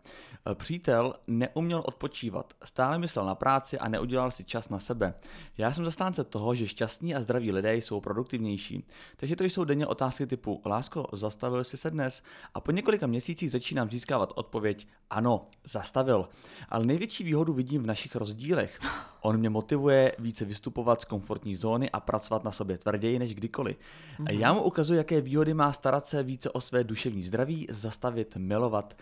Přítel 0.54 1.14
neuměl 1.28 1.84
odpočívat, 1.86 2.54
stále 2.64 2.98
myslel 2.98 3.26
na 3.26 3.36
práci 3.36 3.80
a 3.80 3.88
neudělal 3.88 4.32
si 4.32 4.44
čas 4.44 4.70
na 4.70 4.80
sebe. 4.80 5.14
Já 5.58 5.74
jsem 5.74 5.86
zastánce 5.86 6.24
toho, 6.24 6.56
že 6.56 6.68
šťastní 6.68 7.16
a 7.16 7.22
zdraví 7.22 7.52
lidé 7.52 7.76
jsou 7.76 8.02
produktivnější. 8.02 8.88
Takže 9.18 9.36
to 9.36 9.44
jsou 9.44 9.64
denně 9.64 9.88
otázky 9.88 10.28
typu 10.28 10.62
Lásko, 10.66 11.08
zastavil 11.14 11.64
jsi 11.64 11.78
se 11.78 11.92
dnes? 11.92 12.24
A 12.54 12.60
po 12.60 12.72
několika 12.72 13.08
měsících 13.08 13.52
začínám 13.52 13.90
získávat 13.90 14.34
odpověď 14.36 14.88
ano, 15.10 15.46
zastavil. 15.64 16.30
Ale 16.70 16.86
největší 16.86 17.24
výhodu 17.24 17.54
vidím 17.54 17.84
v 17.84 17.88
našich 17.88 18.16
rozdílech. 18.16 18.80
On 19.22 19.38
mě 19.38 19.50
motivuje 19.50 20.16
více 20.20 20.46
vystupovat 20.46 21.02
z 21.02 21.06
komfortní 21.06 21.56
zóny 21.56 21.90
a 21.90 22.00
pracovat 22.00 22.44
na 22.44 22.52
sobě 22.52 22.78
tvrději 22.78 23.20
než 23.20 23.36
kdykoliv. 23.36 23.78
Mm-hmm. 24.20 24.40
Já 24.40 24.54
mu 24.54 24.62
ukazuji, 24.62 24.98
jaké 24.98 25.22
výhody 25.22 25.54
má 25.54 25.74
starat 25.74 26.06
se 26.06 26.24
více 26.24 26.50
o 26.50 26.62
své 26.62 26.84
duševní 26.84 27.24
zdraví, 27.24 27.68
zastavit, 27.70 28.36
milovat, 28.36 28.98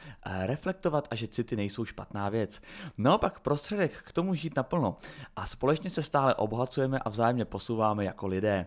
reflektovat 0.45 1.07
a 1.11 1.15
že 1.15 1.27
city 1.33 1.55
nejsou 1.55 1.85
špatná 1.85 2.29
věc. 2.29 2.61
Naopak 2.97 3.39
prostředek 3.39 4.03
k 4.03 4.11
tomu 4.11 4.35
žít 4.35 4.55
naplno 4.55 4.97
a 5.35 5.45
společně 5.45 5.89
se 5.89 6.03
stále 6.03 6.35
obohacujeme 6.35 6.99
a 6.99 7.09
vzájemně 7.09 7.45
posouváme 7.45 8.05
jako 8.05 8.27
lidé. 8.27 8.65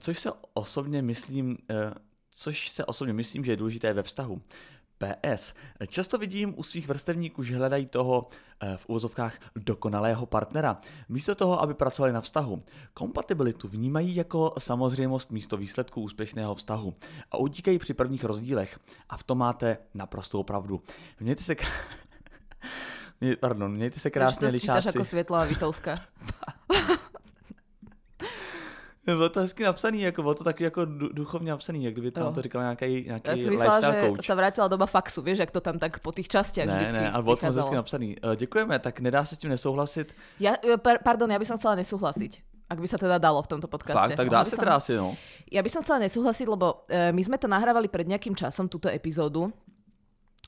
Což 0.00 0.18
se 0.18 0.30
osobně 0.54 1.02
myslím, 1.02 1.58
eh, 1.70 1.94
což 2.30 2.68
se 2.68 2.84
osobně 2.84 3.12
myslím, 3.12 3.44
že 3.44 3.52
je 3.52 3.56
důležité 3.56 3.92
ve 3.92 4.02
vztahu. 4.02 4.42
PS. 4.98 5.54
Často 5.88 6.18
vidím 6.18 6.54
u 6.56 6.62
svých 6.62 6.88
vrstevníků, 6.88 7.42
že 7.42 7.56
hledají 7.56 7.86
toho 7.86 8.28
eh, 8.60 8.76
v 8.76 8.86
úvozovkách 8.88 9.38
dokonalého 9.56 10.26
partnera, 10.26 10.80
místo 11.08 11.34
toho, 11.34 11.62
aby 11.62 11.74
pracovali 11.74 12.12
na 12.12 12.20
vztahu. 12.20 12.62
Kompatibilitu 12.94 13.68
vnímají 13.68 14.16
jako 14.16 14.52
samozřejmost 14.58 15.32
místo 15.32 15.56
výsledku 15.56 16.02
úspěšného 16.02 16.54
vztahu 16.54 16.94
a 17.30 17.36
utíkají 17.36 17.78
při 17.78 17.94
prvních 17.94 18.24
rozdílech. 18.24 18.78
A 19.08 19.16
v 19.16 19.22
tom 19.22 19.38
máte 19.38 19.78
naprostou 19.94 20.42
pravdu. 20.42 20.82
Mějte 21.20 21.42
se... 21.42 21.56
Pardon, 23.40 23.72
mějte 23.72 24.00
se 24.00 24.10
krásně, 24.10 24.48
lišáci. 24.48 24.88
jako 24.88 25.04
Světlá 25.04 25.44
Vitovská. 25.44 26.00
Bylo 29.06 29.28
to 29.28 29.40
hezky 29.40 29.64
napsaný, 29.64 30.00
jako 30.00 30.22
bylo 30.22 30.34
to 30.34 30.44
taky 30.44 30.64
jako 30.64 30.84
duchovně 31.12 31.50
napsaný, 31.50 31.84
jak 31.84 31.94
kdyby 31.94 32.10
tam 32.10 32.34
to 32.34 32.42
říkal 32.42 32.62
nějaký, 32.62 33.04
nějaký 33.06 33.30
Já 33.30 33.36
si 33.36 33.50
myslela, 33.50 33.80
že 33.80 34.02
coach. 34.06 34.24
se 34.24 34.34
vrátila 34.34 34.68
doba 34.68 34.86
faxu, 34.86 35.22
víš, 35.22 35.38
jak 35.38 35.50
to 35.50 35.60
tam 35.60 35.78
tak 35.78 35.98
po 35.98 36.12
těch 36.12 36.28
častiach 36.28 36.66
ne, 36.66 36.76
vždycky 36.76 36.98
Ne, 36.98 37.12
ale 37.12 37.22
bylo 37.22 37.36
to 37.36 37.46
hezky 37.46 37.74
napsaný. 37.74 38.16
Uh, 38.24 38.36
děkujeme, 38.36 38.78
tak 38.78 39.00
nedá 39.00 39.24
se 39.24 39.36
s 39.36 39.38
tím 39.38 39.50
nesouhlasit. 39.50 40.14
Ja, 40.40 40.56
eh, 40.58 40.98
pardon, 41.04 41.30
ja 41.30 41.38
by 41.38 41.46
som 41.46 41.56
chcela 41.56 41.78
nesúhlasiť 41.78 42.56
ak 42.66 42.78
by 42.82 42.88
sa 42.90 42.98
teda 42.98 43.22
dalo 43.22 43.38
v 43.42 43.48
tomto 43.48 43.70
podcaste. 43.70 43.94
Fakt, 43.94 44.18
tak 44.18 44.26
dá 44.26 44.42
sa 44.42 44.58
teda 44.58 44.74
asi, 44.82 44.98
no. 44.98 45.14
Ja 45.46 45.62
by 45.62 45.70
som 45.70 45.86
chcela 45.86 46.02
nesúhlasiť, 46.02 46.46
lebo 46.50 46.82
uh, 46.90 47.14
my 47.14 47.22
sme 47.22 47.38
to 47.38 47.46
nahrávali 47.46 47.86
pred 47.86 48.10
nejakým 48.10 48.34
časom, 48.34 48.66
túto 48.66 48.90
epizódu. 48.90 49.54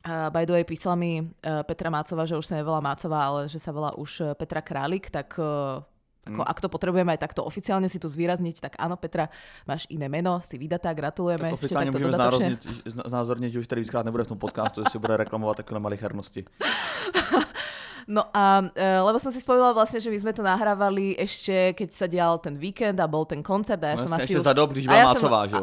Uh, 0.06 0.30
by 0.30 0.46
the 0.46 0.54
way, 0.54 0.64
písala 0.64 0.94
mi 0.94 1.20
uh, 1.20 1.62
Petra 1.66 1.90
Mácová, 1.90 2.22
že 2.22 2.38
už 2.38 2.46
sa 2.46 2.54
nevolá 2.54 2.78
Mácová, 2.78 3.18
ale 3.18 3.40
že 3.50 3.58
sa 3.58 3.74
volá 3.74 3.92
už 3.98 4.34
Petra 4.38 4.62
Králik, 4.62 5.10
tak 5.10 5.34
uh, 5.36 5.82
ako, 6.28 6.42
mm. 6.44 6.52
Ak 6.52 6.58
to 6.60 6.68
potrebujeme 6.68 7.10
aj 7.16 7.20
takto 7.24 7.40
oficiálne 7.40 7.88
si 7.88 7.96
tu 7.96 8.06
zvýrazniť, 8.06 8.56
tak 8.60 8.72
áno, 8.76 9.00
Petra, 9.00 9.32
máš 9.64 9.88
iné 9.88 10.12
meno, 10.12 10.44
si 10.44 10.60
vydatá, 10.60 10.92
gratulujeme. 10.92 11.56
Tak 11.56 11.56
oficiálne 11.56 11.88
môžeme 11.88 12.12
znázorniť, 12.12 12.60
znázorniť, 12.84 13.50
že 13.56 13.58
už 13.64 13.66
tady 13.66 13.80
víckrát 13.80 14.04
nebude 14.04 14.28
v 14.28 14.36
tom 14.36 14.40
podcastu, 14.40 14.84
že 14.84 14.92
si 14.92 14.98
bude 15.00 15.16
reklamovať 15.16 15.64
takové 15.64 15.80
malichernosti. 15.80 16.44
No 18.08 18.24
a 18.32 18.64
e, 18.72 19.04
lebo 19.04 19.20
som 19.20 19.28
si 19.28 19.36
spojila 19.36 19.76
vlastne, 19.76 20.00
že 20.00 20.08
my 20.08 20.16
sme 20.16 20.32
to 20.32 20.40
nahrávali 20.40 21.12
ešte, 21.20 21.76
keď 21.76 21.88
sa 21.92 22.08
dial 22.08 22.40
ten 22.40 22.56
víkend 22.56 22.96
a 22.96 23.04
bol 23.04 23.28
ten 23.28 23.44
koncert 23.44 23.84
a 23.84 23.92
ja 23.92 23.96
no, 24.00 24.08
som 24.08 24.16
asi 24.16 24.32
ešte 24.32 24.40
už... 24.40 24.48
za 24.48 24.56
dob, 24.56 24.72
když 24.72 24.88
bola 24.88 24.96
ja 24.96 25.06
Mácová, 25.12 25.44
som... 25.44 25.52
že 25.52 25.58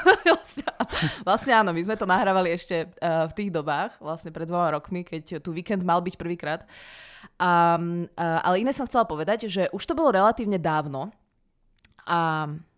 vlastne, 0.28 0.64
vlastne 1.22 1.52
áno, 1.54 1.70
my 1.72 1.82
sme 1.84 1.96
to 1.96 2.08
nahrávali 2.08 2.52
ešte 2.54 2.90
uh, 3.00 3.26
v 3.28 3.32
tých 3.36 3.50
dobách, 3.50 3.98
vlastne 3.98 4.30
pred 4.30 4.48
dvoma 4.48 4.74
rokmi, 4.74 5.04
keď 5.04 5.40
tu 5.40 5.50
víkend 5.54 5.84
mal 5.84 6.00
byť 6.00 6.14
prvýkrát. 6.16 6.64
A, 7.36 7.76
a, 7.76 8.26
ale 8.44 8.64
iné 8.64 8.72
som 8.72 8.88
chcela 8.88 9.04
povedať, 9.04 9.48
že 9.48 9.68
už 9.76 9.82
to 9.84 9.92
bolo 9.92 10.12
relatívne 10.12 10.56
dávno 10.56 11.12
a 12.08 12.48
E, 12.48 12.69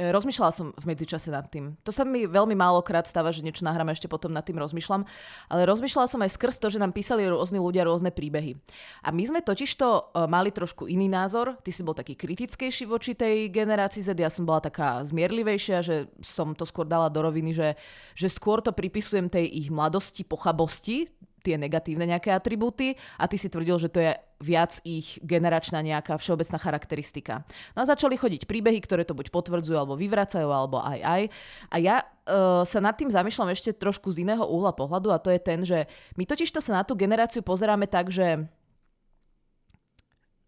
rozmýšľala 0.00 0.52
som 0.52 0.66
v 0.72 0.84
medzičase 0.88 1.28
nad 1.28 1.44
tým. 1.52 1.76
To 1.84 1.92
sa 1.92 2.08
mi 2.08 2.24
veľmi 2.24 2.56
málokrát 2.56 3.04
stáva, 3.04 3.28
že 3.28 3.44
niečo 3.44 3.68
nahráme 3.68 3.92
ešte 3.92 4.08
potom 4.08 4.32
nad 4.32 4.40
tým 4.40 4.56
rozmýšľam, 4.56 5.04
ale 5.52 5.68
rozmýšľala 5.68 6.08
som 6.08 6.24
aj 6.24 6.32
skrz 6.32 6.56
to, 6.64 6.72
že 6.72 6.80
nám 6.80 6.96
písali 6.96 7.28
rôzni 7.28 7.60
ľudia 7.60 7.84
rôzne 7.84 8.08
príbehy. 8.08 8.56
A 9.04 9.12
my 9.12 9.22
sme 9.28 9.40
totižto 9.44 9.86
e, 9.86 10.00
mali 10.32 10.48
trošku 10.48 10.88
iný 10.88 11.12
názor. 11.12 11.60
Ty 11.60 11.70
si 11.70 11.84
bol 11.84 11.92
taký 11.92 12.16
kritickejší 12.16 12.88
voči 12.88 13.12
tej 13.12 13.52
generácii 13.52 14.00
Z, 14.00 14.16
ja 14.16 14.32
som 14.32 14.48
bola 14.48 14.64
taká 14.64 15.04
zmierlivejšia, 15.04 15.84
že 15.84 16.08
som 16.24 16.56
to 16.56 16.64
skôr 16.64 16.88
dala 16.88 17.12
do 17.12 17.20
roviny, 17.20 17.52
že, 17.52 17.76
že 18.16 18.32
skôr 18.32 18.64
to 18.64 18.72
pripisujem 18.72 19.28
tej 19.28 19.44
ich 19.44 19.68
mladosti, 19.68 20.24
pochabosti, 20.24 21.12
tie 21.42 21.58
negatívne 21.58 22.06
nejaké 22.06 22.30
atribúty 22.30 22.94
a 23.18 23.26
ty 23.26 23.36
si 23.36 23.50
tvrdil, 23.50 23.76
že 23.82 23.90
to 23.90 23.98
je 23.98 24.14
viac 24.42 24.82
ich 24.82 25.22
generačná 25.22 25.78
nejaká 25.82 26.18
všeobecná 26.18 26.58
charakteristika. 26.58 27.34
No 27.78 27.86
a 27.86 27.90
začali 27.90 28.18
chodiť 28.18 28.50
príbehy, 28.50 28.82
ktoré 28.82 29.06
to 29.06 29.14
buď 29.14 29.30
potvrdzujú, 29.30 29.78
alebo 29.78 29.94
vyvracajú, 29.94 30.50
alebo 30.50 30.82
aj 30.82 30.98
aj. 31.02 31.22
A 31.70 31.76
ja 31.78 31.96
uh, 32.02 32.66
sa 32.66 32.82
nad 32.82 32.98
tým 32.98 33.10
zamýšľam 33.10 33.54
ešte 33.54 33.70
trošku 33.74 34.10
z 34.10 34.26
iného 34.26 34.42
úhla 34.42 34.74
pohľadu 34.74 35.14
a 35.14 35.22
to 35.22 35.30
je 35.30 35.40
ten, 35.42 35.62
že 35.62 35.86
my 36.18 36.26
totiž 36.26 36.50
to 36.50 36.58
sa 36.58 36.78
na 36.78 36.82
tú 36.82 36.98
generáciu 36.98 37.42
pozeráme 37.46 37.86
tak, 37.86 38.10
že 38.10 38.50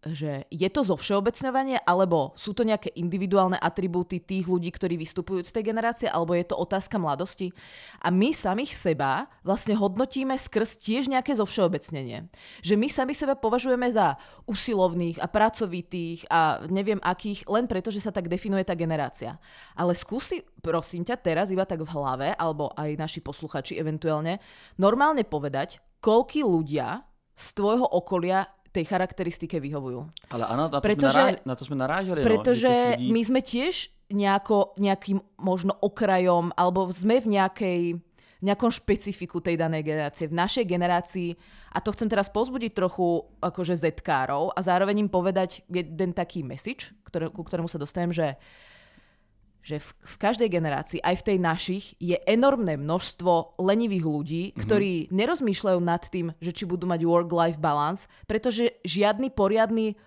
že 0.05 0.45
je 0.53 0.69
to 0.69 0.85
zo 0.85 0.93
všeobecňovanie, 0.93 1.81
alebo 1.81 2.37
sú 2.37 2.53
to 2.53 2.61
nejaké 2.61 2.93
individuálne 2.93 3.57
atribúty 3.57 4.21
tých 4.21 4.45
ľudí, 4.45 4.69
ktorí 4.69 5.01
vystupujú 5.01 5.41
z 5.41 5.49
tej 5.49 5.73
generácie, 5.73 6.05
alebo 6.05 6.37
je 6.37 6.45
to 6.45 6.55
otázka 6.55 7.01
mladosti. 7.01 7.49
A 8.05 8.13
my 8.13 8.29
samých 8.29 8.77
seba 8.77 9.25
vlastne 9.41 9.73
hodnotíme 9.73 10.37
skrz 10.37 10.77
tiež 10.77 11.09
nejaké 11.09 11.33
zo 11.33 11.49
všeobecnenie. 11.49 12.29
Že 12.61 12.75
my 12.77 12.87
sami 12.87 13.13
seba 13.17 13.33
považujeme 13.33 13.89
za 13.89 14.21
usilovných 14.45 15.17
a 15.17 15.25
pracovitých 15.25 16.29
a 16.29 16.61
neviem 16.69 17.01
akých, 17.01 17.49
len 17.49 17.65
preto, 17.65 17.89
že 17.89 18.05
sa 18.05 18.13
tak 18.13 18.29
definuje 18.29 18.61
tá 18.61 18.77
generácia. 18.77 19.41
Ale 19.73 19.97
skúsi, 19.97 20.45
prosím 20.61 21.01
ťa, 21.01 21.17
teraz 21.17 21.49
iba 21.49 21.65
tak 21.65 21.81
v 21.81 21.89
hlave, 21.89 22.27
alebo 22.37 22.69
aj 22.77 22.93
naši 22.93 23.25
posluchači 23.25 23.81
eventuálne, 23.81 24.37
normálne 24.77 25.25
povedať, 25.25 25.81
koľký 25.97 26.45
ľudia 26.45 27.01
z 27.33 27.47
tvojho 27.57 27.89
okolia 27.89 28.45
tej 28.75 28.85
charakteristike 28.85 29.55
vyhovujú. 29.63 30.03
Ale 30.35 30.43
áno, 30.43 30.67
na 30.67 30.79
to, 30.79 30.83
Pretože- 30.83 31.15
sme, 31.15 31.31
naráž- 31.31 31.43
na 31.47 31.53
to 31.55 31.63
sme. 31.63 31.75
Pretože 32.19 32.67
no, 32.67 32.73
že 32.73 32.73
tých 32.75 32.91
ľudí... 32.99 33.07
my 33.15 33.21
sme 33.23 33.41
tiež 33.41 33.75
nejako, 34.11 34.57
nejakým 34.77 35.17
možno 35.39 35.73
okrajom, 35.79 36.53
alebo 36.53 36.91
sme 36.91 37.23
v 37.23 37.27
nejakej 37.39 37.81
nejakom 38.45 38.69
špecifiku 38.69 39.41
tej 39.41 39.57
danej 39.57 39.81
generácie. 39.81 40.29
V 40.29 40.37
našej 40.37 40.69
generácii, 40.69 41.33
a 41.73 41.81
to 41.81 41.89
chcem 41.95 42.05
teraz 42.05 42.29
pozbudiť 42.29 42.77
trochu 42.77 43.25
akože 43.41 43.73
zetkárov 43.73 44.53
a 44.53 44.59
zároveň 44.61 45.01
im 45.01 45.09
povedať 45.09 45.65
jeden 45.65 46.13
taký 46.13 46.45
message, 46.45 46.93
ktoré, 47.09 47.33
ku 47.33 47.41
ktorému 47.41 47.65
sa 47.65 47.81
dostanem, 47.81 48.13
že 48.13 48.37
že 49.65 49.81
v, 49.81 49.89
v 49.97 50.15
každej 50.21 50.49
generácii, 50.53 51.01
aj 51.01 51.25
v 51.25 51.25
tej 51.33 51.37
našich, 51.41 51.85
je 51.97 52.13
enormné 52.29 52.77
množstvo 52.77 53.57
lenivých 53.57 54.05
ľudí, 54.05 54.43
Mhm. 54.53 54.61
ktorí 54.61 54.91
nerozmýšľajú 55.09 55.79
nad 55.81 56.05
tým, 56.05 56.37
že 56.37 56.53
či 56.53 56.69
budú 56.69 56.85
mať 56.85 57.01
work-life 57.01 57.57
balance, 57.57 58.05
pretože 58.29 58.77
žiadny 58.85 59.33
poriadny 59.33 59.97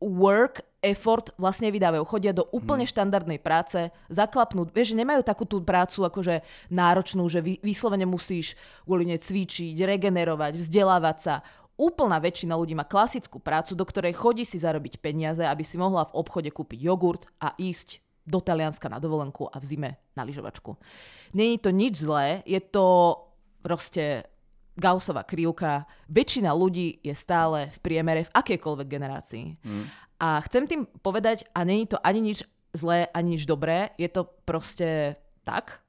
work 0.00 0.66
effort 0.82 1.30
vlastne 1.38 1.70
vydávajú. 1.70 2.02
Chodia 2.02 2.34
do 2.34 2.42
úplne 2.50 2.82
štandardnej 2.82 3.38
práce, 3.38 3.86
zaklapnú, 4.10 4.66
vieš, 4.66 4.96
že 4.96 4.98
nemajú 4.98 5.22
takú 5.22 5.46
tú 5.46 5.62
prácu 5.62 6.02
akože 6.02 6.42
náročnú, 6.74 7.22
že 7.30 7.38
vy, 7.38 7.62
vyslovene 7.62 8.02
musíš 8.02 8.58
kvôli 8.82 9.06
nej 9.06 9.22
cvičiť, 9.22 9.78
regenerovať, 9.78 10.58
vzdelávať 10.58 11.18
sa. 11.22 11.34
Úplná 11.78 12.18
väčšina 12.18 12.58
ľudí 12.58 12.74
má 12.74 12.82
klasickú 12.82 13.38
prácu, 13.38 13.78
do 13.78 13.86
ktorej 13.86 14.18
chodí 14.18 14.42
si 14.42 14.58
zarobiť 14.58 14.98
peniaze, 14.98 15.46
aby 15.46 15.62
si 15.62 15.78
mohla 15.78 16.02
v 16.10 16.18
obchode 16.18 16.50
kúpiť 16.50 16.82
jogurt 16.82 17.30
a 17.38 17.54
ísť 17.54 18.01
do 18.26 18.38
Talianska 18.40 18.88
na 18.88 18.98
dovolenku 18.98 19.50
a 19.50 19.58
v 19.58 19.64
zime 19.64 19.90
na 20.16 20.22
lyžovačku. 20.22 20.76
Není 21.34 21.58
to 21.58 21.70
nič 21.70 22.02
zlé, 22.02 22.42
je 22.46 22.60
to 22.60 23.18
proste 23.62 24.24
Gaussová 24.72 25.22
krivka. 25.22 25.84
Väčšina 26.08 26.54
ľudí 26.56 27.02
je 27.04 27.12
stále 27.12 27.68
v 27.68 27.78
priemere 27.84 28.24
v 28.24 28.34
akejkoľvek 28.34 28.88
generácii. 28.88 29.46
Mm. 29.60 29.84
A 30.22 30.40
chcem 30.48 30.64
tým 30.64 30.82
povedať, 31.02 31.44
a 31.52 31.66
není 31.66 31.84
to 31.84 31.98
ani 32.00 32.32
nič 32.32 32.46
zlé, 32.72 33.10
ani 33.12 33.36
nič 33.36 33.44
dobré, 33.44 33.92
je 34.00 34.08
to 34.08 34.24
proste 34.46 35.18
tak. 35.44 35.82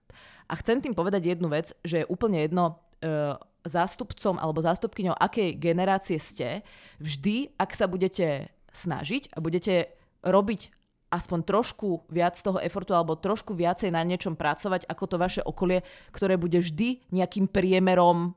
A 0.50 0.60
chcem 0.60 0.84
tým 0.84 0.92
povedať 0.92 1.32
jednu 1.32 1.48
vec, 1.48 1.72
že 1.86 2.04
je 2.04 2.10
úplne 2.12 2.44
jedno, 2.44 2.84
e, 3.00 3.38
zástupcom 3.64 4.36
alebo 4.36 4.60
zástupkyňou 4.60 5.16
akej 5.16 5.56
generácie 5.56 6.20
ste, 6.20 6.68
vždy, 7.00 7.56
ak 7.56 7.72
sa 7.72 7.88
budete 7.88 8.52
snažiť 8.76 9.32
a 9.32 9.38
budete 9.40 9.96
robiť 10.24 10.83
aspoň 11.14 11.46
trošku 11.46 12.10
viac 12.10 12.34
toho 12.42 12.58
efortu 12.58 12.98
alebo 12.98 13.14
trošku 13.14 13.54
viacej 13.54 13.94
na 13.94 14.02
niečom 14.02 14.34
pracovať 14.34 14.90
ako 14.90 15.04
to 15.06 15.16
vaše 15.22 15.42
okolie, 15.46 15.86
ktoré 16.10 16.42
bude 16.42 16.58
vždy 16.58 17.14
nejakým 17.14 17.46
priemerom 17.46 18.34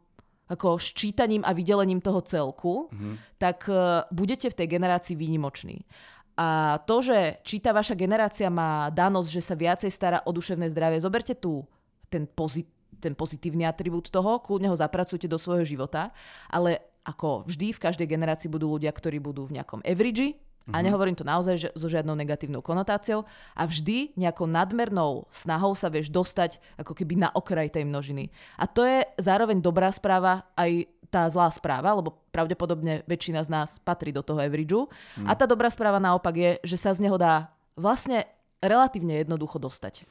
ako 0.46 0.78
ščítaním 0.78 1.42
a 1.42 1.50
vydelením 1.50 1.98
toho 1.98 2.22
celku, 2.22 2.86
mm-hmm. 2.86 3.14
tak 3.40 3.66
uh, 3.66 4.06
budete 4.14 4.46
v 4.46 4.58
tej 4.62 4.78
generácii 4.78 5.18
výnimoční. 5.18 5.82
A 6.36 6.78
to, 6.84 7.00
že 7.00 7.40
či 7.42 7.58
tá 7.64 7.72
vaša 7.72 7.96
generácia 7.96 8.52
má 8.52 8.92
danosť, 8.92 9.30
že 9.32 9.42
sa 9.42 9.56
viacej 9.56 9.90
stará 9.90 10.20
o 10.22 10.30
duševné 10.30 10.68
zdravie, 10.70 11.00
zoberte 11.00 11.34
tu 11.34 11.64
ten, 12.12 12.28
pozit- 12.28 12.70
ten 13.00 13.16
pozitívny 13.16 13.64
atribút 13.64 14.12
toho, 14.12 14.38
kľudne 14.38 14.70
ho 14.70 14.76
zapracujte 14.76 15.26
do 15.26 15.40
svojho 15.40 15.64
života, 15.64 16.12
ale 16.52 16.78
ako 17.02 17.48
vždy 17.48 17.72
v 17.72 17.82
každej 17.82 18.06
generácii 18.06 18.52
budú 18.52 18.70
ľudia, 18.76 18.92
ktorí 18.92 19.18
budú 19.18 19.48
v 19.48 19.58
nejakom 19.58 19.80
average, 19.82 20.36
a 20.74 20.82
nehovorím 20.82 21.14
to 21.14 21.22
naozaj 21.22 21.56
že, 21.62 21.68
so 21.78 21.86
žiadnou 21.86 22.18
negatívnou 22.18 22.58
konotáciou 22.58 23.22
a 23.54 23.62
vždy 23.62 24.18
nejakou 24.18 24.50
nadmernou 24.50 25.30
snahou 25.30 25.78
sa 25.78 25.86
vieš 25.86 26.10
dostať 26.10 26.58
ako 26.74 26.90
keby 26.90 27.22
na 27.22 27.30
okraj 27.30 27.70
tej 27.70 27.86
množiny. 27.86 28.34
A 28.58 28.66
to 28.66 28.82
je 28.82 29.06
zároveň 29.18 29.62
dobrá 29.62 29.94
správa 29.94 30.42
aj 30.58 30.90
tá 31.06 31.22
zlá 31.30 31.46
správa, 31.54 31.94
lebo 31.94 32.18
pravdepodobne 32.34 33.06
väčšina 33.06 33.46
z 33.46 33.50
nás 33.50 33.78
patrí 33.78 34.10
do 34.10 34.26
toho 34.26 34.42
averageu. 34.42 34.90
Hmm. 35.14 35.30
A 35.30 35.38
tá 35.38 35.46
dobrá 35.46 35.70
správa 35.70 36.02
naopak 36.02 36.34
je, 36.34 36.50
že 36.66 36.76
sa 36.76 36.90
z 36.90 37.06
neho 37.06 37.14
dá 37.14 37.54
vlastne 37.78 38.26
relatívne 38.58 39.22
jednoducho 39.22 39.62
dostať. 39.62 40.02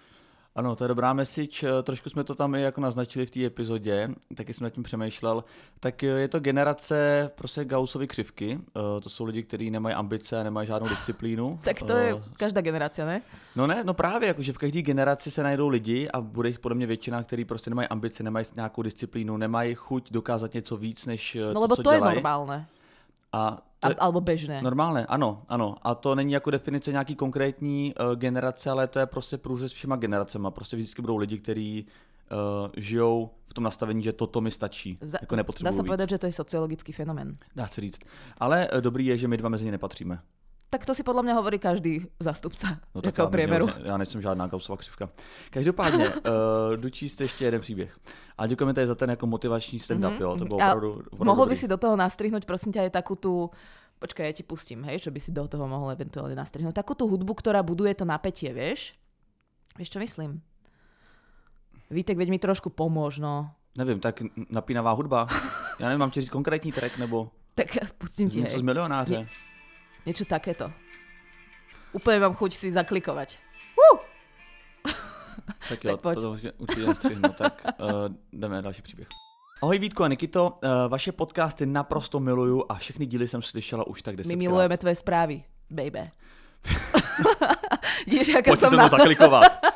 Ano, 0.56 0.76
to 0.76 0.84
je 0.84 0.88
dobrá 0.88 1.14
message. 1.14 1.68
Trošku 1.84 2.10
jsme 2.10 2.24
to 2.24 2.36
tam 2.36 2.56
i 2.56 2.62
jako 2.62 2.82
naznačili 2.82 3.26
v 3.26 3.32
té 3.32 3.46
epizodě, 3.46 4.10
taky 4.36 4.54
jsem 4.54 4.64
nad 4.64 4.70
tím 4.70 4.84
přemýšlel. 4.84 5.44
Tak 5.80 6.04
je 6.04 6.28
to 6.28 6.40
generace 6.40 7.32
prostě 7.36 7.66
Gaussovy 7.66 8.08
křivky. 8.08 8.60
Eh, 8.78 9.02
To 9.02 9.10
jsou 9.10 9.26
lidi, 9.26 9.44
kteří 9.44 9.72
nemají 9.72 9.96
ambice, 9.96 10.44
nemají 10.44 10.68
žádnou 10.68 10.90
disciplínu. 10.90 11.60
Tak 11.64 11.80
to 11.80 11.92
je 11.98 12.14
Eh, 12.16 12.24
každá 12.38 12.62
generácia, 12.62 13.08
ne? 13.08 13.22
No 13.56 13.68
ne, 13.68 13.84
no 13.84 13.94
právě, 13.94 14.28
jakože 14.28 14.54
v 14.54 14.58
každé 14.58 14.82
generaci 14.82 15.32
se 15.32 15.44
najdou 15.44 15.68
lidi 15.68 16.10
a 16.10 16.22
bude 16.22 16.50
jich 16.50 16.60
podle 16.60 16.76
mě 16.76 16.88
většina, 16.88 17.24
který 17.24 17.46
prostě 17.46 17.70
nemají 17.70 17.88
ambice, 17.88 18.24
nemají 18.24 18.46
nějakou 18.56 18.82
disciplínu, 18.82 19.38
nemají 19.38 19.76
chuť 19.76 20.12
dokázat 20.12 20.54
něco 20.54 20.78
víc, 20.78 21.06
než 21.06 21.36
eh, 21.36 21.40
No 21.46 21.54
to, 21.54 21.60
lebo 21.60 21.76
co 21.76 21.84
to 21.84 21.92
je 21.92 21.98
dělají. 21.98 22.16
normálne. 22.16 22.68
A 23.36 23.62
to 23.80 23.90
je, 23.90 23.96
alebo 23.96 24.22
bežné. 24.22 24.62
Normálně, 24.62 25.06
ano, 25.06 25.44
ano. 25.48 25.76
A 25.82 25.96
to 25.96 26.16
není 26.16 26.34
jako 26.34 26.52
definice 26.52 26.92
nějaký 26.92 27.16
konkrétní 27.16 27.94
uh, 28.00 28.16
generace, 28.16 28.70
ale 28.70 28.88
to 28.88 29.00
je 29.00 29.06
prostě 29.06 29.38
průřez 29.38 29.72
všema 29.72 29.96
generacema. 29.96 30.52
Prostě 30.52 30.76
vždycky 30.76 31.02
budou 31.02 31.18
lidi, 31.18 31.40
kteří 31.40 31.86
uh, 31.86 32.72
žijou 32.78 33.30
v 33.48 33.54
tom 33.54 33.64
nastavení, 33.64 34.04
že 34.04 34.14
toto 34.14 34.42
mi 34.42 34.52
stačí. 34.52 34.98
Za- 35.02 35.18
jako 35.22 35.36
Dá 35.36 35.44
víc. 35.70 35.82
povedať, 35.86 36.10
že 36.10 36.18
to 36.18 36.26
je 36.26 36.32
sociologický 36.32 36.92
fenomén. 36.92 37.38
Dá 37.56 37.68
se 37.68 37.82
říct. 37.82 38.00
Ale 38.38 38.70
uh, 38.74 38.82
dobrý 38.82 39.06
je, 39.06 39.18
že 39.18 39.28
my 39.28 39.38
dva 39.38 39.50
mezi 39.50 39.66
ně 39.66 39.72
nepatříme. 39.72 40.20
Tak 40.70 40.86
to 40.86 40.96
si 40.96 41.04
podľa 41.04 41.24
mňa 41.24 41.34
hovorí 41.40 41.60
každý 41.62 42.10
zástupca 42.20 42.82
No 42.96 43.02
tak 43.02 43.18
já, 43.18 43.28
priemeru. 43.28 43.66
myslím, 43.66 43.86
já 43.86 43.98
nejsem 43.98 44.22
žádná 44.22 44.48
Gaussova 44.48 44.78
křivka. 44.78 45.10
Každopádně, 45.50 46.10
uh, 46.10 46.16
jdu 46.76 46.90
číst 46.90 47.22
ještě 47.22 47.46
jeden 47.46 47.62
příběh. 47.62 47.98
A 48.38 48.48
děkujeme 48.48 48.74
tady 48.74 48.88
za 48.88 48.96
ten 48.96 49.10
jako 49.10 49.28
motivační 49.28 49.80
stand-up, 49.80 50.18
mm-hmm. 50.18 50.22
jo, 50.22 50.36
to 50.38 50.46
bylo 50.46 50.58
opravdu, 50.58 50.92
opravdu 50.92 51.26
mohol 51.26 51.46
by 51.46 51.50
dobrý. 51.50 51.60
si 51.60 51.68
do 51.68 51.78
toho 51.78 51.96
nastrihnúť, 51.96 52.46
prosím 52.46 52.72
ťa, 52.74 52.82
aj 52.82 52.92
takú 52.92 53.16
tú... 53.16 53.50
Počkaj, 53.96 54.26
ja 54.28 54.34
ti 54.36 54.44
pustím, 54.44 54.84
hej, 54.84 55.00
čo 55.00 55.12
by 55.12 55.20
si 55.24 55.32
do 55.32 55.48
toho 55.48 55.64
mohol 55.72 55.96
eventuálne 55.96 56.36
nastrihnúť. 56.36 56.76
Takú 56.76 57.00
tú 57.00 57.08
hudbu, 57.08 57.32
ktorá 57.32 57.64
buduje 57.64 57.96
to 57.96 58.04
napätie, 58.04 58.52
vieš? 58.52 58.92
Vieš, 59.80 59.90
čo 59.96 60.00
myslím? 60.04 60.44
Vítek, 61.90 62.18
veď 62.20 62.30
mi 62.30 62.40
trošku 62.40 62.70
pomôž, 62.76 63.24
no. 63.24 63.56
Nevím, 63.78 64.00
tak 64.00 64.20
napínavá 64.50 64.92
hudba. 64.92 65.28
Já 65.80 65.86
nevím, 65.88 66.00
mám 66.00 66.12
ti 66.12 66.22
říct 66.22 66.30
konkrétní 66.30 66.72
track 66.72 66.98
nebo 66.98 67.32
Tak 67.56 67.68
pustím 67.98 68.30
ti, 68.30 68.38
něco 68.40 68.52
z 68.52 68.54
hej. 68.54 68.64
milionáře. 68.64 69.28
Niečo 70.06 70.26
takéto. 70.30 70.70
Úplne 71.94 72.20
mám 72.22 72.34
chuť 72.38 72.52
si 72.54 72.68
zaklikovať. 72.72 73.38
Uh! 73.76 73.98
Tak 75.70 75.84
jo, 75.84 75.92
Tak 75.98 76.02
pojď. 76.02 76.18
to, 76.18 76.38
určitě 76.58 76.86
nestřihnu. 76.86 77.30
tak 77.38 77.62
uh, 77.80 77.90
jdeme 78.34 78.56
na 78.56 78.62
další 78.62 78.82
příběh. 78.82 79.08
Ahoj 79.62 79.80
Vítko 79.80 80.04
a 80.04 80.08
Nikito, 80.08 80.60
uh, 80.64 80.70
vaše 80.88 81.12
podcasty 81.12 81.66
naprosto 81.66 82.20
miluju 82.20 82.66
a 82.70 82.76
všechny 82.76 83.06
díly 83.06 83.28
jsem 83.28 83.42
slyšela 83.42 83.88
už 83.88 84.02
tak 84.02 84.14
My 84.14 84.18
desetkrát. 84.18 84.40
milujeme 84.40 84.78
tvoje 84.78 84.96
správy, 84.96 85.44
baby. 85.70 86.10
Ježiš, 88.08 88.36
aká 88.36 88.52
Pojď 88.52 88.60
se 88.60 88.66
som 88.66 88.70
se 88.70 88.76
na... 88.76 88.88
mnou 88.88 88.98
zaklikovat. 88.98 89.52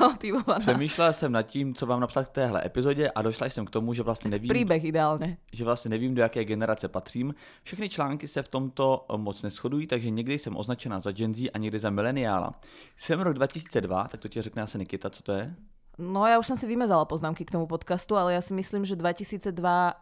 No, 0.00 0.14
no. 0.46 0.54
Přemýšlela 0.58 1.12
jsem 1.12 1.32
nad 1.32 1.42
tím, 1.42 1.74
co 1.74 1.86
vám 1.86 2.00
napsat 2.00 2.24
k 2.24 2.28
téhle 2.28 2.62
epizodě 2.66 3.10
a 3.10 3.22
došla 3.22 3.46
jsem 3.46 3.66
k 3.66 3.70
tomu, 3.70 3.94
že 3.94 4.02
vlastně 4.02 4.30
nevím, 4.30 4.48
Príbeh 4.48 4.84
ideálne. 4.84 5.36
že 5.52 5.64
vlastně 5.64 5.88
nevím, 5.88 6.14
do 6.14 6.22
jaké 6.22 6.44
generace 6.44 6.88
patřím. 6.88 7.34
Všechny 7.62 7.88
články 7.88 8.28
se 8.28 8.42
v 8.42 8.48
tomto 8.48 9.06
eh, 9.14 9.18
moc 9.18 9.42
neschodují, 9.42 9.86
takže 9.86 10.10
někdy 10.10 10.38
jsem 10.38 10.56
označena 10.56 11.00
za 11.00 11.12
Gen 11.12 11.34
Z 11.34 11.50
a 11.54 11.58
někdy 11.58 11.78
za 11.78 11.90
mileniála. 11.90 12.54
Jsem 12.96 13.20
rok 13.20 13.34
2002, 13.34 14.08
tak 14.08 14.20
to 14.20 14.28
ti 14.28 14.42
řekne 14.42 14.62
asi 14.62 14.78
Nikita, 14.78 15.10
co 15.10 15.22
to 15.22 15.32
je? 15.32 15.54
No 15.98 16.24
ja 16.24 16.40
už 16.40 16.48
som 16.48 16.56
si 16.56 16.64
vymazala 16.64 17.04
poznámky 17.04 17.44
k 17.44 17.52
tomu 17.52 17.68
podcastu, 17.68 18.16
ale 18.16 18.32
ja 18.32 18.40
si 18.40 18.56
myslím, 18.56 18.88
že 18.88 18.96
2002 18.96 19.52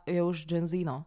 je 0.06 0.22
už 0.22 0.46
Gen 0.46 0.66
Z, 0.66 0.86
no. 0.86 1.02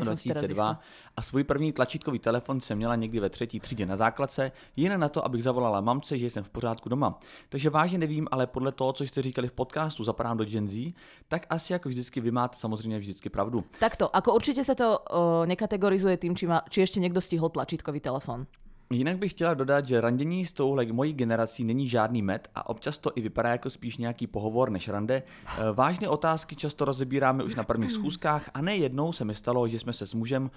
2002 0.00 0.70
istá. 0.70 0.80
a 1.16 1.22
svůj 1.22 1.44
první 1.44 1.72
tlačítkový 1.72 2.18
telefon 2.18 2.60
jsem 2.60 2.78
měla 2.78 2.96
někdy 2.96 3.20
ve 3.20 3.30
třetí 3.30 3.60
třídě 3.60 3.86
na 3.86 3.96
základce, 3.96 4.52
jen 4.76 5.00
na 5.00 5.08
to, 5.08 5.24
abych 5.24 5.42
zavolala 5.42 5.80
mamce, 5.80 6.18
že 6.18 6.30
jsem 6.30 6.44
v 6.44 6.50
pořádku 6.50 6.88
doma. 6.88 7.18
Takže 7.48 7.70
vážně 7.70 7.98
nevím, 7.98 8.28
ale 8.30 8.46
podle 8.46 8.72
toho, 8.72 8.92
co 8.92 9.04
jste 9.04 9.22
říkali 9.22 9.48
v 9.48 9.52
podcastu, 9.52 10.04
zapadám 10.04 10.36
do 10.36 10.44
Gen 10.44 10.68
Z, 10.68 10.94
tak 11.28 11.46
asi 11.50 11.72
jako 11.72 11.88
vždycky 11.88 12.20
vy 12.20 12.30
máte 12.30 12.56
samozřejmě 12.58 12.98
vždycky 12.98 13.28
pravdu. 13.28 13.64
Takto, 13.80 14.16
ako 14.16 14.34
určite 14.34 14.64
sa 14.64 14.74
to 14.74 14.98
uh, 14.98 15.46
nekategorizuje 15.46 16.16
tým, 16.16 16.34
či, 16.36 16.46
ma, 16.46 16.64
či 16.70 16.82
ešte 16.82 17.00
niekto 17.00 17.20
stihol 17.20 17.50
tlačítkový 17.50 18.00
telefón. 18.00 18.46
Jinak 18.90 19.18
bych 19.18 19.30
chtěla 19.30 19.54
dodat, 19.54 19.86
že 19.86 20.00
randění 20.00 20.44
s 20.46 20.52
touhle 20.52 20.86
mojí 20.86 21.12
generací 21.12 21.64
není 21.64 21.88
žádný 21.88 22.22
met 22.22 22.48
a 22.54 22.68
občas 22.68 22.98
to 22.98 23.10
i 23.14 23.20
vypadá 23.20 23.48
jako 23.50 23.70
spíš 23.70 23.96
nějaký 23.96 24.26
pohovor 24.26 24.70
než 24.70 24.88
rande. 24.88 25.22
Eh, 25.46 25.72
vážné 25.72 26.08
otázky 26.08 26.56
často 26.56 26.84
rozebíráme 26.84 27.44
už 27.44 27.54
na 27.54 27.64
prvních 27.64 27.92
schůzkách 27.92 28.50
a 28.54 28.62
ne 28.62 28.76
jednou 28.76 29.12
se 29.12 29.24
mi 29.24 29.34
stalo, 29.34 29.68
že 29.68 29.78
jsme 29.78 29.92
se 29.92 30.06
s 30.06 30.14
mužem, 30.14 30.50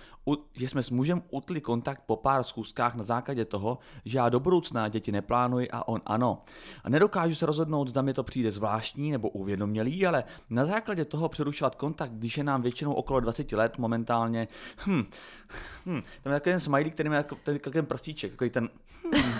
že 0.53 0.67
jsme 0.67 0.83
s 0.83 0.89
mužem 0.89 1.21
utli 1.29 1.61
kontakt 1.61 2.03
po 2.05 2.15
pár 2.15 2.43
schůzkách 2.43 2.95
na 2.95 3.03
základě 3.03 3.45
toho, 3.45 3.77
že 4.05 4.17
já 4.17 4.29
do 4.29 4.39
budoucna 4.39 4.87
děti 4.87 5.11
neplánuji 5.11 5.69
a 5.71 5.87
on 5.87 6.01
ano. 6.05 6.43
A 6.83 6.89
nedokážu 6.89 7.35
se 7.35 7.45
rozhodnout, 7.45 7.87
zda 7.87 8.01
mi 8.01 8.13
to 8.13 8.23
přijde 8.23 8.51
zvláštní 8.51 9.11
nebo 9.11 9.29
uvědomělý, 9.29 10.05
ale 10.05 10.23
na 10.49 10.65
základě 10.65 11.05
toho 11.05 11.29
přerušovat 11.29 11.75
kontakt, 11.75 12.11
když 12.11 12.37
je 12.37 12.43
nám 12.43 12.61
většinou 12.61 12.93
okolo 12.93 13.19
20 13.19 13.55
let 13.55 13.77
momentálně, 13.77 14.47
hm, 14.85 15.03
hm, 15.87 16.01
tam 16.23 16.33
je 16.33 16.39
takový 16.39 16.53
ten 16.53 16.59
smiley, 16.59 16.91
který 16.91 17.09
má 17.09 17.15
jako, 17.15 17.35
ten, 17.43 17.59
ten 17.59 17.85
prstíček, 17.85 18.31
takový 18.31 18.49
ten, 18.49 18.69
hm, 19.15 19.33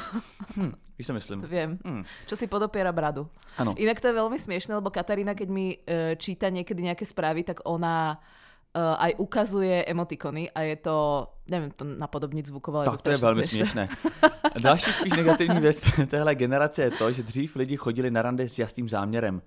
hm, 0.56 0.74
víš, 0.98 1.08
co 1.08 1.14
myslím? 1.14 1.42
Viem, 1.42 1.80
hm. 1.84 2.04
čo 2.28 2.36
si 2.36 2.48
podopiera 2.48 2.92
bradu. 2.92 3.28
Ano. 3.58 3.76
Inak 3.76 4.00
to 4.00 4.08
je 4.08 4.16
veľmi 4.16 4.40
smiešne, 4.40 4.80
lebo 4.80 4.90
Katarína, 4.90 5.36
keď 5.36 5.50
mi 5.52 5.76
uh, 5.76 6.16
číta 6.16 6.48
niekedy 6.48 6.88
nejaké 6.88 7.04
správy, 7.04 7.44
tak 7.44 7.68
ona 7.68 8.16
uh, 8.16 8.96
aj 9.04 9.20
ukazuje 9.20 9.84
emotikony 9.88 10.48
a 10.56 10.62
je 10.64 10.76
to, 10.80 11.28
neviem 11.52 11.72
to 11.76 11.84
napodobniť 11.84 12.48
zvukovo, 12.48 12.88
tak 12.88 13.02
to 13.02 13.12
je 13.12 13.18
velmi 13.18 13.44
směšné. 13.44 13.90
Další 14.60 14.92
spíš 14.92 15.14
negativní 15.14 15.60
věc 15.60 15.82
téhle 16.10 16.36
generace 16.36 16.82
je 16.82 16.92
to, 16.92 17.12
že 17.12 17.24
dřív 17.24 17.56
lidi 17.56 17.78
chodili 17.78 18.12
na 18.12 18.22
rande 18.22 18.50
s 18.50 18.60
jasným 18.60 18.90
záměrem 18.90 19.42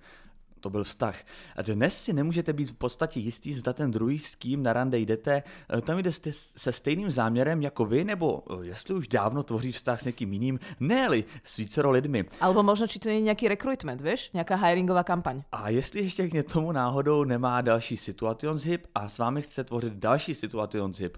to 0.61 0.71
byl 0.71 0.85
vztah. 0.85 1.19
A 1.57 1.63
dnes 1.63 2.03
si 2.03 2.13
nemůžete 2.13 2.53
být 2.53 2.71
v 2.71 2.75
podstatě 2.75 3.21
jistý, 3.21 3.55
zda 3.55 3.73
ten 3.73 3.91
druhý, 3.91 4.19
s 4.19 4.35
kým 4.35 4.63
na 4.63 4.73
rande 4.73 4.99
jdete, 4.99 5.43
eh, 5.77 5.81
tam 5.81 5.99
jde 5.99 6.11
se 6.57 6.73
stejným 6.73 7.11
záměrem 7.11 7.63
jako 7.63 7.85
vy, 7.85 8.05
nebo 8.05 8.43
eh, 8.51 8.67
jestli 8.67 8.95
už 8.95 9.09
dávno 9.09 9.43
tvoří 9.43 9.73
vztah 9.73 10.01
s 10.01 10.05
někým 10.05 10.33
jiným, 10.33 10.59
ne 10.81 11.09
s 11.45 11.57
vícero 11.57 11.91
lidmi. 11.91 12.25
Alebo 12.41 12.63
možno, 12.63 12.87
či 12.87 12.99
to 12.99 13.09
je 13.09 13.21
nějaký 13.21 13.49
recruitment, 13.49 14.01
víš? 14.01 14.31
Nějaká 14.33 14.57
hiringová 14.57 15.05
kampaň. 15.05 15.43
A 15.53 15.71
jestli 15.71 16.01
ještě 16.01 16.29
k 16.29 16.53
tomu 16.53 16.73
náhodou 16.73 17.25
nemá 17.25 17.61
další 17.61 17.97
situationship 17.97 18.87
a 18.95 19.09
s 19.09 19.19
vámi 19.19 19.43
chce 19.43 19.65
tvořit 19.65 19.93
další 19.93 20.35
situationship, 20.35 21.17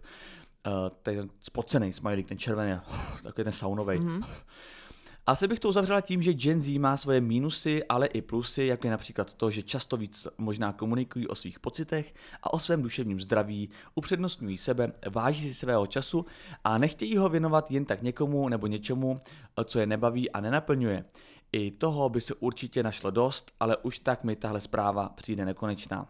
uh, 0.67 0.73
ten 1.03 1.29
spocený 1.41 1.93
smiley, 1.93 2.23
ten 2.23 2.39
červený, 2.39 2.81
takový 3.23 3.45
ten 3.45 3.53
saunový. 3.53 3.99
Mm-hmm 3.99 4.25
asi 5.26 5.49
bych 5.49 5.61
to 5.61 5.69
uzavřela 5.69 6.00
tím, 6.00 6.23
že 6.23 6.35
Gen 6.35 6.62
Z 6.62 6.79
má 6.79 6.97
svoje 6.97 7.21
mínusy, 7.21 7.85
ale 7.85 8.07
i 8.07 8.23
plusy, 8.23 8.64
jako 8.64 8.87
je 8.87 8.91
například 8.91 9.35
to, 9.35 9.50
že 9.50 9.62
často 9.62 9.97
víc 9.97 10.26
možná 10.38 10.73
komunikují 10.73 11.29
o 11.29 11.35
svých 11.35 11.61
pocitech 11.61 12.14
a 12.43 12.52
o 12.52 12.59
svém 12.59 12.83
duševním 12.83 13.21
zdraví, 13.21 13.71
upřednostňují 13.95 14.59
sebe, 14.59 14.93
váží 15.11 15.49
si 15.49 15.55
svého 15.55 15.87
času 15.87 16.26
a 16.64 16.79
nechtějí 16.79 17.17
ho 17.17 17.29
věnovat 17.29 17.71
jen 17.71 17.85
tak 17.85 18.02
někomu 18.02 18.49
nebo 18.49 18.67
něčemu, 18.67 19.21
co 19.64 19.79
je 19.79 19.87
nebaví 19.87 20.31
a 20.31 20.41
nenaplňuje. 20.41 21.05
I 21.52 21.71
toho 21.71 22.09
by 22.09 22.21
se 22.21 22.35
určitě 22.35 22.83
našlo 22.83 23.11
dost, 23.11 23.52
ale 23.61 23.76
už 23.76 23.99
tak 23.99 24.25
mi 24.25 24.37
tahle 24.37 24.61
zpráva 24.61 25.09
přijde 25.09 25.45
nekonečná. 25.45 26.07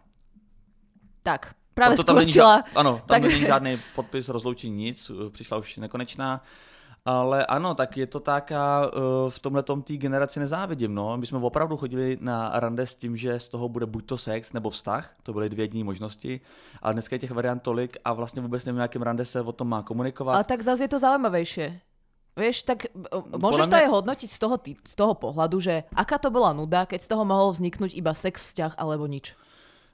Tak, 1.23 1.55
právě 1.73 2.03
tam 2.03 2.15
není, 2.15 2.39
ano, 2.75 2.91
tam 2.93 3.01
tak... 3.07 3.21
není 3.21 3.41
žádný 3.41 3.79
podpis 3.95 4.29
rozloučení 4.29 4.75
nic, 4.75 5.11
přišla 5.29 5.57
už 5.57 5.77
nekonečná. 5.77 6.43
Ale 7.03 7.45
ano, 7.45 7.75
tak 7.75 7.97
je 7.97 8.07
to 8.07 8.19
tak 8.19 8.51
a 8.51 8.87
uh, 8.87 9.29
v 9.29 9.39
tomhle 9.39 9.63
tom 9.63 9.81
té 9.83 9.93
generaci 9.99 10.39
nezávidím. 10.39 10.95
No. 10.95 11.17
My 11.17 11.25
jsme 11.25 11.37
opravdu 11.37 11.77
chodili 11.77 12.17
na 12.21 12.51
rande 12.53 12.87
s 12.87 12.95
tím, 12.95 13.17
že 13.17 13.39
z 13.39 13.47
toho 13.47 13.69
bude 13.69 13.85
buď 13.85 14.05
to 14.05 14.17
sex 14.17 14.53
nebo 14.53 14.69
vztah, 14.69 15.15
to 15.23 15.33
byly 15.33 15.49
dvě 15.49 15.63
jediné 15.63 15.83
možnosti, 15.83 16.41
ale 16.81 16.93
dneska 16.93 17.15
je 17.15 17.19
těch 17.19 17.31
variant 17.31 17.63
tolik 17.63 17.97
a 18.05 18.13
vlastně 18.13 18.41
vůbec 18.41 18.65
nevím, 18.65 18.81
jakém 18.81 19.01
rande 19.01 19.25
se 19.25 19.41
o 19.41 19.51
tom 19.51 19.67
má 19.67 19.83
komunikovat. 19.83 20.33
Ale 20.33 20.43
tak 20.43 20.61
zase 20.61 20.83
je 20.83 20.87
to 20.87 20.99
zaujímavejšie. 20.99 21.79
Vieš, 22.33 22.65
tak 22.65 22.89
môžeš 23.29 23.69
to 23.69 23.77
aj 23.77 23.93
hodnotiť 23.93 24.25
z 24.25 24.39
toho, 24.41 24.57
z 24.65 24.95
toho 24.97 25.13
pohľadu, 25.13 25.61
že 25.61 25.85
aká 25.93 26.17
to 26.17 26.33
bola 26.33 26.49
nuda, 26.49 26.89
keď 26.89 27.05
z 27.05 27.11
toho 27.13 27.21
mohol 27.21 27.53
vzniknúť 27.53 27.93
iba 27.93 28.09
sex, 28.17 28.41
vzťah 28.49 28.73
alebo 28.81 29.05
nič. 29.05 29.37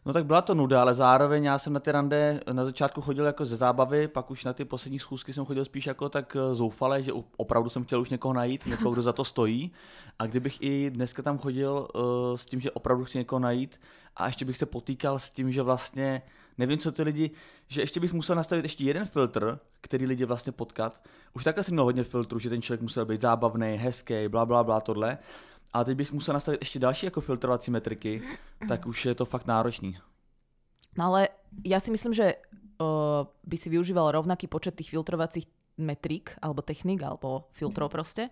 No 0.10 0.14
tak 0.14 0.26
byla 0.26 0.42
to 0.42 0.56
nuda, 0.56 0.82
ale 0.82 0.96
zároveň 0.96 1.44
já 1.44 1.60
jsem 1.60 1.74
na 1.74 1.80
ty 1.80 1.92
rande 1.92 2.40
na 2.52 2.66
začátku 2.66 3.02
chodil 3.02 3.26
jako 3.26 3.46
ze 3.46 3.56
zábavy, 3.56 4.08
pak 4.08 4.32
už 4.32 4.44
na 4.44 4.54
ty 4.54 4.66
poslední 4.66 5.00
schůzky 5.00 5.34
jsem 5.34 5.46
chodil 5.46 5.66
spíš 5.66 5.86
jako 5.86 6.10
tak 6.10 6.36
eh, 6.36 6.56
zoufale, 6.56 7.04
že 7.04 7.12
opravdu 7.38 7.70
jsem 7.70 7.84
chtěl 7.84 8.02
už 8.02 8.10
někoho 8.10 8.34
najít, 8.34 8.66
někoho, 8.66 8.92
kdo 8.92 9.02
za 9.02 9.14
to 9.14 9.26
stojí. 9.26 9.72
A 10.20 10.26
kdybych 10.26 10.62
i 10.62 10.90
dneska 10.90 11.22
tam 11.22 11.38
chodil 11.38 11.88
uh, 11.96 12.02
s 12.38 12.46
tím, 12.46 12.60
že 12.62 12.72
opravdu 12.72 13.06
chci 13.06 13.18
někoho 13.18 13.40
najít 13.40 13.82
a 14.16 14.26
ještě 14.28 14.46
bych 14.46 14.58
se 14.58 14.66
potýkal 14.66 15.20
s 15.20 15.32
tím, 15.32 15.52
že 15.52 15.62
vlastně 15.62 16.22
nevím, 16.58 16.78
co 16.78 16.92
ty 16.92 17.04
lidi, 17.04 17.32
že 17.68 17.82
ještě 17.82 18.00
bych 18.00 18.14
musel 18.14 18.36
nastavit 18.36 18.66
ještě 18.66 18.84
jeden 18.84 19.06
filtr, 19.06 19.60
který 19.82 20.06
lidi 20.06 20.26
vlastně 20.26 20.52
potkat. 20.52 21.02
Už 21.34 21.44
takhle 21.44 21.64
jsem 21.64 21.74
měl 21.74 21.84
hodně 21.84 22.04
filtrů, 22.04 22.40
že 22.40 22.50
ten 22.50 22.62
člověk 22.62 22.82
musel 22.82 23.06
být 23.06 23.22
zábavný, 23.22 23.76
hezký, 23.76 24.28
bla, 24.28 24.46
bla, 24.46 24.64
bla, 24.64 24.82
tohle. 24.82 25.18
A 25.74 25.84
teď 25.84 25.98
bych 25.98 26.14
musel 26.14 26.34
nastavit 26.34 26.62
ještě 26.62 26.80
další 26.80 27.06
jako 27.06 27.22
filtrovací 27.22 27.72
metriky, 27.72 28.22
tak 28.68 28.86
už 28.86 29.06
je 29.06 29.16
to 29.16 29.26
fakt 29.26 29.48
náročný. 29.48 29.98
No 30.98 31.14
ale 31.14 31.30
ja 31.64 31.80
si 31.80 31.94
myslím, 31.94 32.18
že 32.18 32.34
uh, 32.82 33.30
by 33.46 33.58
si 33.58 33.70
využíval 33.70 34.12
rovnaký 34.12 34.50
počet 34.50 34.76
tých 34.76 34.90
filtrovacích 34.90 35.46
metrik 35.80 36.36
alebo 36.44 36.60
technik 36.62 37.00
alebo 37.00 37.48
filtrov 37.56 37.88
proste. 37.88 38.30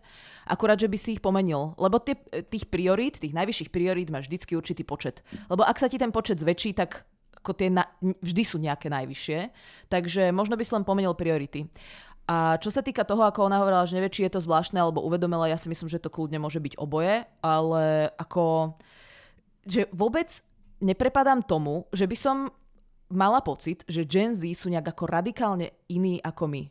Akurát, 0.49 0.75
že 0.75 0.91
by 0.91 0.97
si 0.99 1.15
ich 1.15 1.23
pomenil. 1.23 1.77
Lebo 1.79 2.01
tie, 2.03 2.19
tých 2.49 2.67
priorít, 2.67 3.23
tých 3.23 3.31
najvyšších 3.33 3.71
priorít 3.71 4.11
máš 4.11 4.27
vždycky 4.27 4.59
určitý 4.59 4.83
počet. 4.83 5.23
Lebo 5.47 5.63
ak 5.63 5.79
sa 5.79 5.87
ti 5.87 5.95
ten 5.95 6.11
počet 6.11 6.41
zväčší, 6.43 6.75
tak 6.75 7.07
ako 7.39 7.55
tie 7.55 7.71
na, 7.71 7.87
vždy 8.03 8.43
sú 8.43 8.59
nejaké 8.59 8.91
najvyššie. 8.91 9.39
Takže 9.87 10.35
možno 10.35 10.59
by 10.59 10.63
si 10.67 10.75
len 10.75 10.83
pomenil 10.83 11.15
priority. 11.15 11.71
A 12.27 12.59
čo 12.59 12.67
sa 12.67 12.83
týka 12.83 13.07
toho, 13.07 13.23
ako 13.23 13.47
ona 13.47 13.63
hovorila, 13.63 13.87
že 13.87 13.95
nevie, 13.95 14.11
či 14.11 14.27
je 14.27 14.35
to 14.35 14.43
zvláštne 14.43 14.75
alebo 14.75 14.99
uvedomila, 14.99 15.47
ja 15.47 15.55
si 15.55 15.71
myslím, 15.71 15.87
že 15.87 16.03
to 16.03 16.11
kľudne 16.11 16.43
môže 16.43 16.59
byť 16.59 16.75
oboje, 16.75 17.23
ale 17.39 18.11
ako, 18.19 18.75
že 19.63 19.87
vôbec 19.95 20.27
neprepadám 20.83 21.47
tomu, 21.47 21.87
že 21.95 22.03
by 22.03 22.17
som 22.19 22.51
mala 23.07 23.39
pocit, 23.39 23.87
že 23.87 24.03
Gen 24.03 24.35
Z 24.35 24.43
sú 24.59 24.67
nejak 24.67 24.91
ako 24.91 25.07
radikálne 25.07 25.71
iní 25.87 26.19
ako 26.19 26.51
my. 26.51 26.63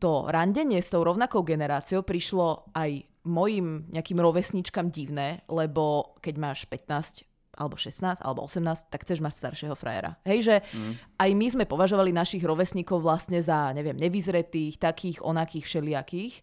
To 0.00 0.32
randenie 0.32 0.80
s 0.80 0.92
tou 0.92 1.04
rovnakou 1.04 1.44
generáciou 1.44 2.00
prišlo 2.00 2.72
aj 2.72 3.04
mojim 3.28 3.84
nejakým 3.92 4.16
rovesničkám 4.16 4.88
divné, 4.88 5.44
lebo 5.50 6.16
keď 6.24 6.34
máš 6.40 6.64
15, 6.72 7.25
alebo 7.56 7.74
16, 7.74 8.20
alebo 8.20 8.44
18, 8.44 8.92
tak 8.92 9.02
chceš 9.02 9.24
mať 9.24 9.32
staršieho 9.32 9.74
frajera. 9.74 10.20
Hej, 10.28 10.38
že 10.44 10.56
mm. 10.76 10.92
aj 11.16 11.30
my 11.32 11.46
sme 11.56 11.64
považovali 11.64 12.12
našich 12.12 12.44
rovesníkov 12.44 13.00
vlastne 13.00 13.40
za, 13.40 13.72
neviem, 13.72 13.96
nevyzretých, 13.96 14.76
takých, 14.76 15.24
onakých, 15.24 15.64
všelijakých. 15.64 16.34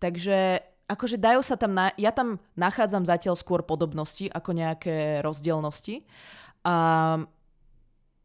Takže 0.00 0.64
akože 0.88 1.16
dajú 1.20 1.40
sa 1.44 1.60
tam, 1.60 1.76
na, 1.76 1.92
ja 2.00 2.10
tam 2.10 2.40
nachádzam 2.56 3.04
zatiaľ 3.04 3.36
skôr 3.36 3.60
podobnosti 3.62 4.28
ako 4.32 4.50
nejaké 4.56 5.20
rozdielnosti. 5.20 6.08
A 6.64 6.74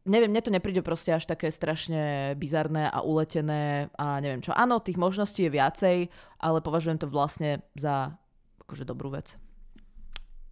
neviem, 0.08 0.32
mne 0.32 0.42
to 0.42 0.54
nepríde 0.54 0.80
proste 0.80 1.12
až 1.12 1.28
také 1.28 1.52
strašne 1.52 2.32
bizarné 2.40 2.88
a 2.88 3.04
uletené 3.04 3.92
a 4.00 4.18
neviem 4.24 4.40
čo. 4.40 4.56
Áno, 4.56 4.80
tých 4.80 4.96
možností 4.96 5.46
je 5.46 5.54
viacej, 5.54 5.96
ale 6.40 6.64
považujem 6.64 6.98
to 7.00 7.12
vlastne 7.12 7.60
za 7.76 8.16
akože 8.64 8.88
dobrú 8.88 9.12
vec. 9.12 9.36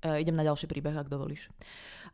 Uh, 0.06 0.20
idem 0.20 0.36
na 0.36 0.46
ďalší 0.46 0.66
príbeh, 0.70 0.94
ak 0.94 1.10
dovolíš. 1.10 1.50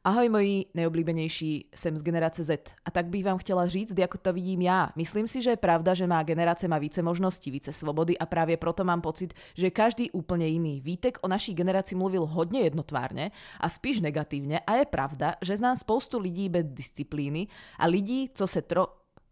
Ahoj 0.04 0.28
moji 0.28 0.66
nejoblíbenejší, 0.74 1.70
jsem 1.74 1.96
z 1.96 2.02
generace 2.02 2.44
Z. 2.44 2.74
A 2.84 2.90
tak 2.90 3.06
bych 3.06 3.24
vám 3.24 3.38
chtěla 3.38 3.66
říct, 3.66 3.98
jako 3.98 4.18
to 4.18 4.32
vidím 4.32 4.62
já. 4.62 4.90
Myslím 4.96 5.28
si, 5.28 5.42
že 5.42 5.50
je 5.50 5.56
pravda, 5.56 5.94
že 5.94 6.06
má 6.06 6.22
generace 6.22 6.68
má 6.68 6.78
více 6.78 7.02
možností, 7.02 7.50
více 7.50 7.72
svobody 7.72 8.18
a 8.18 8.26
právě 8.26 8.56
proto 8.56 8.84
mám 8.84 9.00
pocit, 9.00 9.34
že 9.54 9.70
každý 9.70 10.10
úplně 10.10 10.46
jiný. 10.46 10.80
Vítek 10.80 11.18
o 11.22 11.28
naší 11.28 11.54
generaci 11.54 11.94
mluvil 11.94 12.26
hodně 12.26 12.60
jednotvárně 12.60 13.30
a 13.60 13.68
spíš 13.68 14.00
negativně 14.00 14.58
a 14.58 14.74
je 14.74 14.86
pravda, 14.86 15.34
že 15.42 15.56
znám 15.56 15.76
spoustu 15.76 16.18
lidí 16.18 16.48
bez 16.48 16.66
disciplíny 16.66 17.46
a 17.78 17.86
lidí, 17.86 18.30
co 18.34 18.46
se 18.46 18.62
tro 18.62 18.86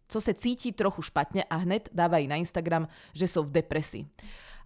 co 0.08 0.20
se 0.20 0.34
cítí 0.34 0.72
trochu 0.72 1.02
špatně 1.02 1.44
a 1.44 1.56
hned 1.56 1.88
dávají 1.92 2.26
na 2.26 2.36
Instagram, 2.36 2.88
že 3.14 3.28
jsou 3.28 3.42
v 3.42 3.50
depresi. 3.50 4.06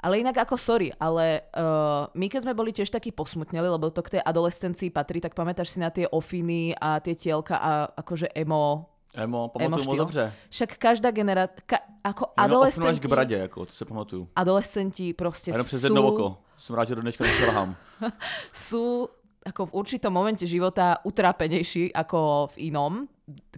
Ale 0.05 0.21
inak 0.21 0.37
ako 0.37 0.61
sorry, 0.61 0.93
ale 1.01 1.49
uh, 1.57 2.12
my 2.12 2.29
keď 2.29 2.45
sme 2.45 2.53
boli 2.53 2.77
tiež 2.77 2.93
takí 2.93 3.09
posmutneli, 3.09 3.64
lebo 3.64 3.88
to 3.88 4.05
k 4.05 4.21
tej 4.21 4.23
adolescencii 4.23 4.93
patrí, 4.93 5.17
tak 5.17 5.33
pamätáš 5.33 5.73
si 5.73 5.79
na 5.81 5.88
tie 5.88 6.05
ofiny 6.05 6.77
a 6.77 7.01
tie 7.01 7.17
tielka 7.17 7.57
a 7.57 7.88
akože 7.88 8.29
emo 8.37 8.93
Emo, 9.14 9.49
pamatuju 9.49 9.87
moc 9.87 9.97
dobře. 9.97 10.33
Však 10.51 10.75
každá 10.79 11.11
generácia, 11.11 11.62
ka, 11.67 11.79
ako 12.03 12.35
Jenom 12.35 12.51
adolescenti... 12.51 12.88
až 12.88 13.01
k 13.01 13.07
bradě, 13.07 13.37
jako, 13.37 13.67
to 13.67 13.73
se 13.73 13.85
pamatuju. 13.85 14.29
Adolescenti 14.37 15.12
prostě 15.12 15.51
Jenom 15.51 15.67
přes 15.67 15.83
jedno 15.83 16.09
oko. 16.09 16.37
Jsem 16.59 16.75
rád, 16.77 16.88
že 16.88 16.95
do 16.95 17.03
dneška 17.03 17.25
neselhám. 17.25 17.77
sú 18.53 19.09
ako 19.47 19.67
v 19.67 19.73
určitom 19.73 20.12
momente 20.12 20.47
života 20.47 20.99
utrápenejší 21.05 21.93
ako 21.93 22.49
v 22.57 22.73
inom, 22.73 23.07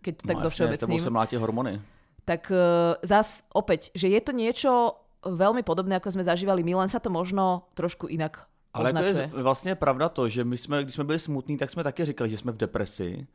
keď 0.03 0.13
to 0.17 0.25
no, 0.27 0.29
tak 0.29 0.37
zo 0.43 0.51
všeobecným. 0.51 1.01
sa 1.01 1.11
mlátia 1.11 1.39
hormony. 1.39 1.81
Tak 2.27 2.51
uh, 2.51 2.99
zas 3.07 3.47
opäť, 3.55 3.95
že 3.95 4.11
je 4.11 4.21
to 4.21 4.33
niečo 4.35 4.73
veľmi 5.35 5.63
podobné, 5.63 5.97
ako 5.97 6.11
sme 6.11 6.25
zažívali 6.25 6.63
my, 6.63 6.75
len 6.75 6.89
sa 6.89 7.03
to 7.03 7.11
možno 7.11 7.67
trošku 7.75 8.07
inak 8.07 8.47
ale 8.77 8.89
jako 8.89 9.37
je 9.37 9.43
vlastně 9.43 9.75
pravda 9.75 10.09
to, 10.09 10.29
že 10.29 10.45
my 10.45 10.59
jsme, 10.59 10.83
když 10.83 10.95
jsme 10.95 11.05
byli 11.05 11.19
smutní, 11.19 11.57
tak 11.57 11.71
jsme 11.71 11.85
taky 11.85 12.05
říkali, 12.05 12.31
že 12.31 12.39
jsme 12.39 12.53
v 12.53 12.57
depresi. 12.57 13.27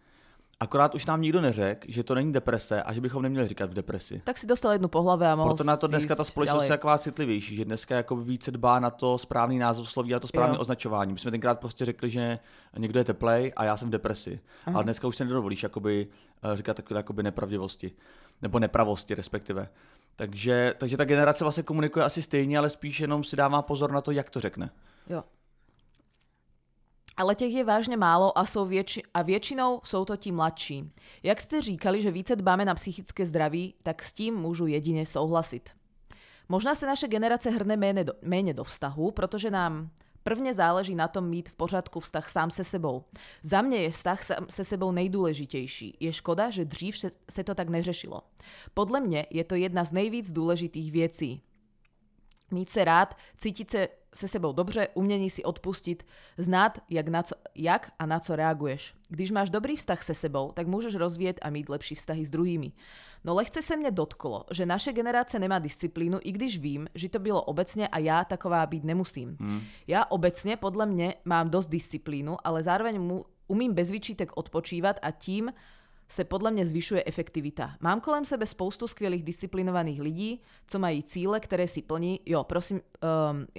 Akorát 0.59 0.95
už 0.95 1.05
nám 1.05 1.21
nikdo 1.21 1.41
neřekl, 1.41 1.87
že 1.89 2.03
to 2.03 2.15
není 2.15 2.33
deprese 2.33 2.83
a 2.83 2.93
že 2.93 3.01
bychom 3.01 3.21
neměli 3.21 3.47
říkat 3.47 3.71
v 3.71 3.73
depresi. 3.73 4.21
Tak 4.23 4.37
si 4.37 4.47
dostal 4.47 4.71
jednu 4.71 4.87
po 4.87 5.01
hlave 5.01 5.27
a 5.31 5.35
mohl 5.35 5.49
Proto 5.49 5.63
na 5.63 5.77
to 5.77 5.87
dneska 5.87 6.15
ta 6.15 6.23
společnost 6.23 6.55
ďalej. 6.55 6.65
je 6.65 6.69
taková 6.69 6.97
citlivější, 6.97 7.55
že 7.55 7.65
dneska 7.65 7.95
jako 7.95 8.15
více 8.15 8.51
dbá 8.51 8.79
na 8.79 8.89
to 8.89 9.17
správný 9.17 9.59
název 9.59 9.89
sloví 9.89 10.15
a 10.15 10.19
to 10.19 10.27
správné 10.27 10.55
Jo. 10.55 10.61
označování. 10.61 11.13
My 11.13 11.19
jsme 11.19 11.31
tenkrát 11.31 11.59
prostě 11.59 11.85
řekli, 11.85 12.09
že 12.09 12.39
někdo 12.77 12.99
je 12.99 13.03
teplej 13.03 13.53
a 13.55 13.63
já 13.63 13.77
jsem 13.77 13.87
v 13.87 13.91
depresi. 13.91 14.39
Aha. 14.65 14.75
Ale 14.75 14.83
dneska 14.83 15.07
už 15.07 15.15
se 15.17 15.25
nedovolíš 15.25 15.63
jakoby, 15.63 16.07
eh, 16.43 16.57
říkat 16.57 16.77
takové 16.77 16.99
jakoby 16.99 17.23
nepravdivosti. 17.23 17.91
Nebo 18.41 18.59
nepravosti 18.59 19.15
respektive. 19.15 19.69
Takže, 20.15 20.73
takže 20.77 20.97
ta 20.97 21.05
generace 21.05 21.43
vlastně 21.43 21.63
komunikuje 21.63 22.05
asi 22.05 22.21
stejně, 22.21 22.57
ale 22.57 22.69
spíš 22.69 22.99
jenom 22.99 23.23
si 23.23 23.35
dává 23.35 23.61
pozor 23.61 23.91
na 23.91 24.01
to, 24.01 24.11
jak 24.11 24.29
to 24.29 24.39
řekne. 24.39 24.69
Jo. 25.09 25.23
Ale 27.17 27.35
těch 27.35 27.53
je 27.53 27.63
vážně 27.63 27.97
málo 27.97 28.37
a, 28.37 28.45
jsou 28.45 28.67
větši- 28.67 29.03
a 29.13 29.21
většinou 29.21 29.81
jsou 29.83 30.05
to 30.05 30.17
ti 30.17 30.31
mladší. 30.31 30.91
Jak 31.23 31.41
jste 31.41 31.61
říkali, 31.61 32.01
že 32.01 32.11
více 32.11 32.35
dbáme 32.35 32.65
na 32.65 32.75
psychické 32.75 33.25
zdraví, 33.25 33.73
tak 33.83 34.03
s 34.03 34.13
tím 34.13 34.35
můžu 34.35 34.67
jedině 34.67 35.05
souhlasit. 35.05 35.69
Možná 36.49 36.75
se 36.75 36.85
naše 36.85 37.07
generace 37.07 37.49
hrne 37.49 37.77
méně 37.77 38.03
do, 38.03 38.13
méně 38.21 38.53
do 38.53 38.63
vztahu, 38.63 39.11
protože 39.11 39.51
nám 39.51 39.89
prvně 40.23 40.53
záleží 40.53 40.95
na 40.95 41.07
tom 41.07 41.29
mít 41.29 41.49
v 41.49 41.55
pořádku 41.55 41.99
vztah 41.99 42.29
sám 42.29 42.51
se 42.51 42.63
sebou. 42.63 43.03
Za 43.43 43.61
mě 43.61 43.77
je 43.77 43.91
vztah 43.91 44.23
sám 44.23 44.45
se 44.49 44.65
sebou 44.65 44.91
nejdůležitější. 44.91 45.97
Je 45.99 46.13
škoda, 46.13 46.49
že 46.49 46.65
dřív 46.65 46.95
se 47.31 47.43
to 47.43 47.55
tak 47.55 47.69
neřešilo. 47.69 48.21
Podle 48.73 48.99
mě 48.99 49.25
je 49.29 49.43
to 49.43 49.55
jedna 49.55 49.83
z 49.83 49.91
nejvíc 49.91 50.31
důležitých 50.31 50.91
věcí. 50.91 51.41
Mít 52.51 52.69
se 52.69 52.83
rád, 52.83 53.15
cítit 53.37 53.71
se 53.71 53.87
se 54.15 54.27
sebou 54.27 54.53
dobře, 54.53 54.87
umění 54.93 55.29
si 55.29 55.43
odpustit, 55.43 56.05
znát, 56.37 56.79
jak, 56.89 57.07
na 57.07 57.23
co, 57.23 57.35
jak 57.55 57.91
a 57.99 58.05
na 58.05 58.19
co 58.19 58.35
reaguješ. 58.35 58.93
Když 59.09 59.31
máš 59.31 59.49
dobrý 59.49 59.75
vztah 59.75 60.03
se 60.03 60.13
sebou, 60.13 60.51
tak 60.51 60.67
můžeš 60.67 60.95
rozvíjet 60.95 61.39
a 61.41 61.49
mít 61.49 61.69
lepší 61.69 61.95
vztahy 61.95 62.25
s 62.25 62.29
druhými. 62.29 62.71
No 63.23 63.35
lehce 63.35 63.61
se 63.61 63.75
mě 63.75 63.91
dotklo, 63.91 64.45
že 64.51 64.65
naše 64.65 64.93
generace 64.93 65.39
nemá 65.39 65.59
disciplínu, 65.59 66.19
i 66.21 66.31
když 66.31 66.59
vím, 66.59 66.87
že 66.95 67.09
to 67.09 67.19
bylo 67.19 67.41
obecně 67.41 67.87
a 67.87 67.99
já 67.99 68.23
taková 68.23 68.65
být 68.65 68.83
nemusím. 68.83 69.37
Hmm. 69.39 69.61
Já 69.87 70.05
obecně 70.05 70.57
podle 70.57 70.85
mě 70.85 71.13
mám 71.25 71.49
dost 71.49 71.67
disciplínu, 71.67 72.37
ale 72.43 72.63
zároveň 72.63 73.01
mu, 73.01 73.25
umím 73.47 73.73
bez 73.73 73.91
výčitek 73.91 74.31
odpočívat 74.35 74.99
a 75.01 75.11
tím 75.11 75.51
se 76.11 76.23
podle 76.23 76.51
mě 76.51 76.67
zvyšuje 76.67 77.03
efektivita. 77.05 77.75
Mám 77.79 78.01
kolem 78.01 78.25
sebe 78.25 78.45
spoustu 78.45 78.87
skvělých 78.87 79.23
disciplinovaných 79.23 80.01
lidí, 80.01 80.41
co 80.67 80.79
mají 80.79 81.03
cíle, 81.03 81.39
které 81.39 81.67
si 81.67 81.81
plní. 81.81 82.19
Jo, 82.25 82.43
prosím, 82.43 82.79
um, 82.79 82.81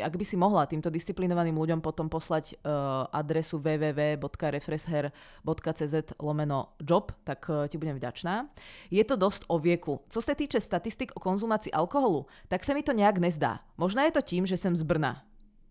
ak 0.04 0.16
by 0.16 0.24
si 0.24 0.36
mohla 0.36 0.66
týmto 0.68 0.90
disciplinovaným 0.92 1.56
ľuďom 1.56 1.80
potom 1.80 2.12
poslať 2.12 2.60
uh, 2.60 3.08
adresu 3.08 3.56
www.refresher.cz 3.56 5.94
lomeno 6.20 6.76
job, 6.84 7.16
tak 7.24 7.48
uh, 7.48 7.64
ti 7.64 7.80
budem 7.80 7.96
vďačná. 7.96 8.52
Je 8.92 9.00
to 9.04 9.16
dosť 9.16 9.44
o 9.48 9.58
vieku. 9.58 10.00
Co 10.08 10.22
se 10.22 10.34
týče 10.34 10.60
statistik 10.60 11.12
o 11.16 11.20
konzumácii 11.20 11.72
alkoholu, 11.72 12.26
tak 12.52 12.64
sa 12.68 12.76
mi 12.76 12.84
to 12.84 12.92
nejak 12.92 13.16
nezdá. 13.16 13.64
Možná 13.80 14.04
je 14.04 14.12
to 14.12 14.20
tím, 14.20 14.44
že 14.46 14.60
jsem 14.60 14.76
z 14.76 14.84
Brna. 14.84 15.24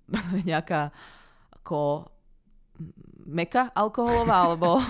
Nejaká 0.50 0.90
ako 1.62 2.10
meka 3.30 3.70
alkoholová, 3.78 4.50
alebo... 4.50 4.82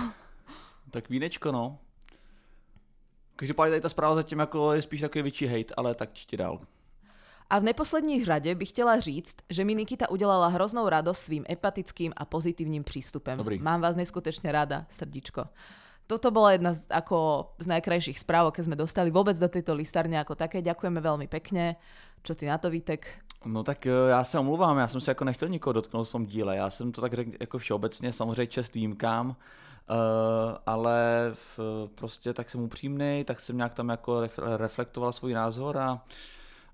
Tak 0.92 1.08
vínečko, 1.08 1.52
no. 1.52 1.78
Každopádně 3.36 3.70
tady 3.70 3.80
ta 3.80 3.88
zpráva 3.88 4.14
zatím 4.14 4.38
jako 4.38 4.72
je 4.72 4.82
spíš 4.82 5.00
takový 5.00 5.22
větší 5.22 5.46
hate, 5.46 5.74
ale 5.76 5.94
tak 5.94 6.12
čti 6.12 6.36
dál. 6.36 6.60
A 7.50 7.58
v 7.58 7.62
neposlední 7.62 8.24
řadě 8.24 8.54
bych 8.54 8.68
chtěla 8.68 9.00
říct, 9.00 9.36
že 9.50 9.64
mi 9.64 9.74
Nikita 9.74 10.10
udělala 10.10 10.48
hroznou 10.48 10.88
radost 10.88 11.18
svým 11.18 11.44
empatickým 11.48 12.12
a 12.16 12.24
pozitívnym 12.24 12.84
prístupem. 12.84 13.36
Dobrý. 13.36 13.58
Mám 13.58 13.80
vás 13.80 13.96
neskutečne 13.96 14.52
rada, 14.52 14.84
srdíčko. 14.88 15.44
Toto 16.06 16.30
bola 16.30 16.52
jedna 16.52 16.76
z, 16.76 16.88
ako, 16.92 17.52
z 17.56 17.66
najkrajších 17.72 18.18
správ, 18.20 18.52
keď 18.52 18.64
sme 18.68 18.76
dostali 18.76 19.08
vôbec 19.08 19.36
do 19.36 19.48
tejto 19.48 19.72
listárne 19.72 20.20
ako 20.20 20.36
také. 20.36 20.60
Ďakujeme 20.60 21.00
veľmi 21.00 21.28
pekne. 21.28 21.80
Čo 22.20 22.36
ty 22.36 22.48
na 22.48 22.60
to, 22.60 22.68
Vítek? 22.68 23.04
No 23.44 23.62
tak 23.62 23.86
eh, 23.86 23.92
já 24.08 24.24
se 24.24 24.38
omluvám, 24.38 24.78
já 24.78 24.88
jsem 24.88 25.00
se 25.00 25.10
jako 25.10 25.24
nechtěl 25.24 25.48
nikoho 25.48 25.72
dotknout 25.72 26.08
v 26.08 26.12
tom 26.12 26.26
díle, 26.26 26.56
já 26.56 26.70
jsem 26.70 26.92
to 26.92 27.00
tak 27.00 27.12
řekl 27.14 27.30
jako 27.40 27.58
všeobecně, 27.58 28.12
samozřejmě 28.12 28.46
čest 28.46 28.74
výjimkám, 28.74 29.36
ale 30.66 31.30
v, 31.34 31.60
prostě 31.94 32.34
tak 32.34 32.50
jsem 32.50 32.60
upřímný, 32.60 33.24
tak 33.24 33.40
jsem 33.40 33.56
nějak 33.56 33.74
tam 33.74 33.88
jako 33.88 34.20
ref, 34.20 34.38
reflektoval 34.56 35.12
svůj 35.12 35.32
názor 35.32 35.78
a 35.78 36.04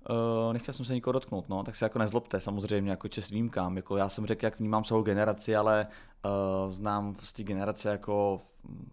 uh, 0.09 0.53
nechtěl 0.53 0.73
jsem 0.73 0.85
se 0.85 0.93
nikoho 0.93 1.11
dotknout, 1.11 1.49
no, 1.49 1.63
tak 1.63 1.75
se 1.75 1.85
jako 1.85 1.99
nezlobte, 1.99 2.41
samozřejmě, 2.41 2.91
jako 2.91 3.07
čest 3.07 3.29
výjimkám, 3.29 3.75
jako 3.75 3.97
já 3.97 4.09
jsem 4.09 4.25
řekl, 4.25 4.45
jak 4.45 4.59
vnímám 4.59 4.83
celou 4.83 5.03
generaci, 5.03 5.55
ale 5.55 5.87
uh, 6.25 6.71
znám 6.71 7.15
z 7.23 7.33
té 7.33 7.43
generace 7.43 7.89
jako 7.89 8.41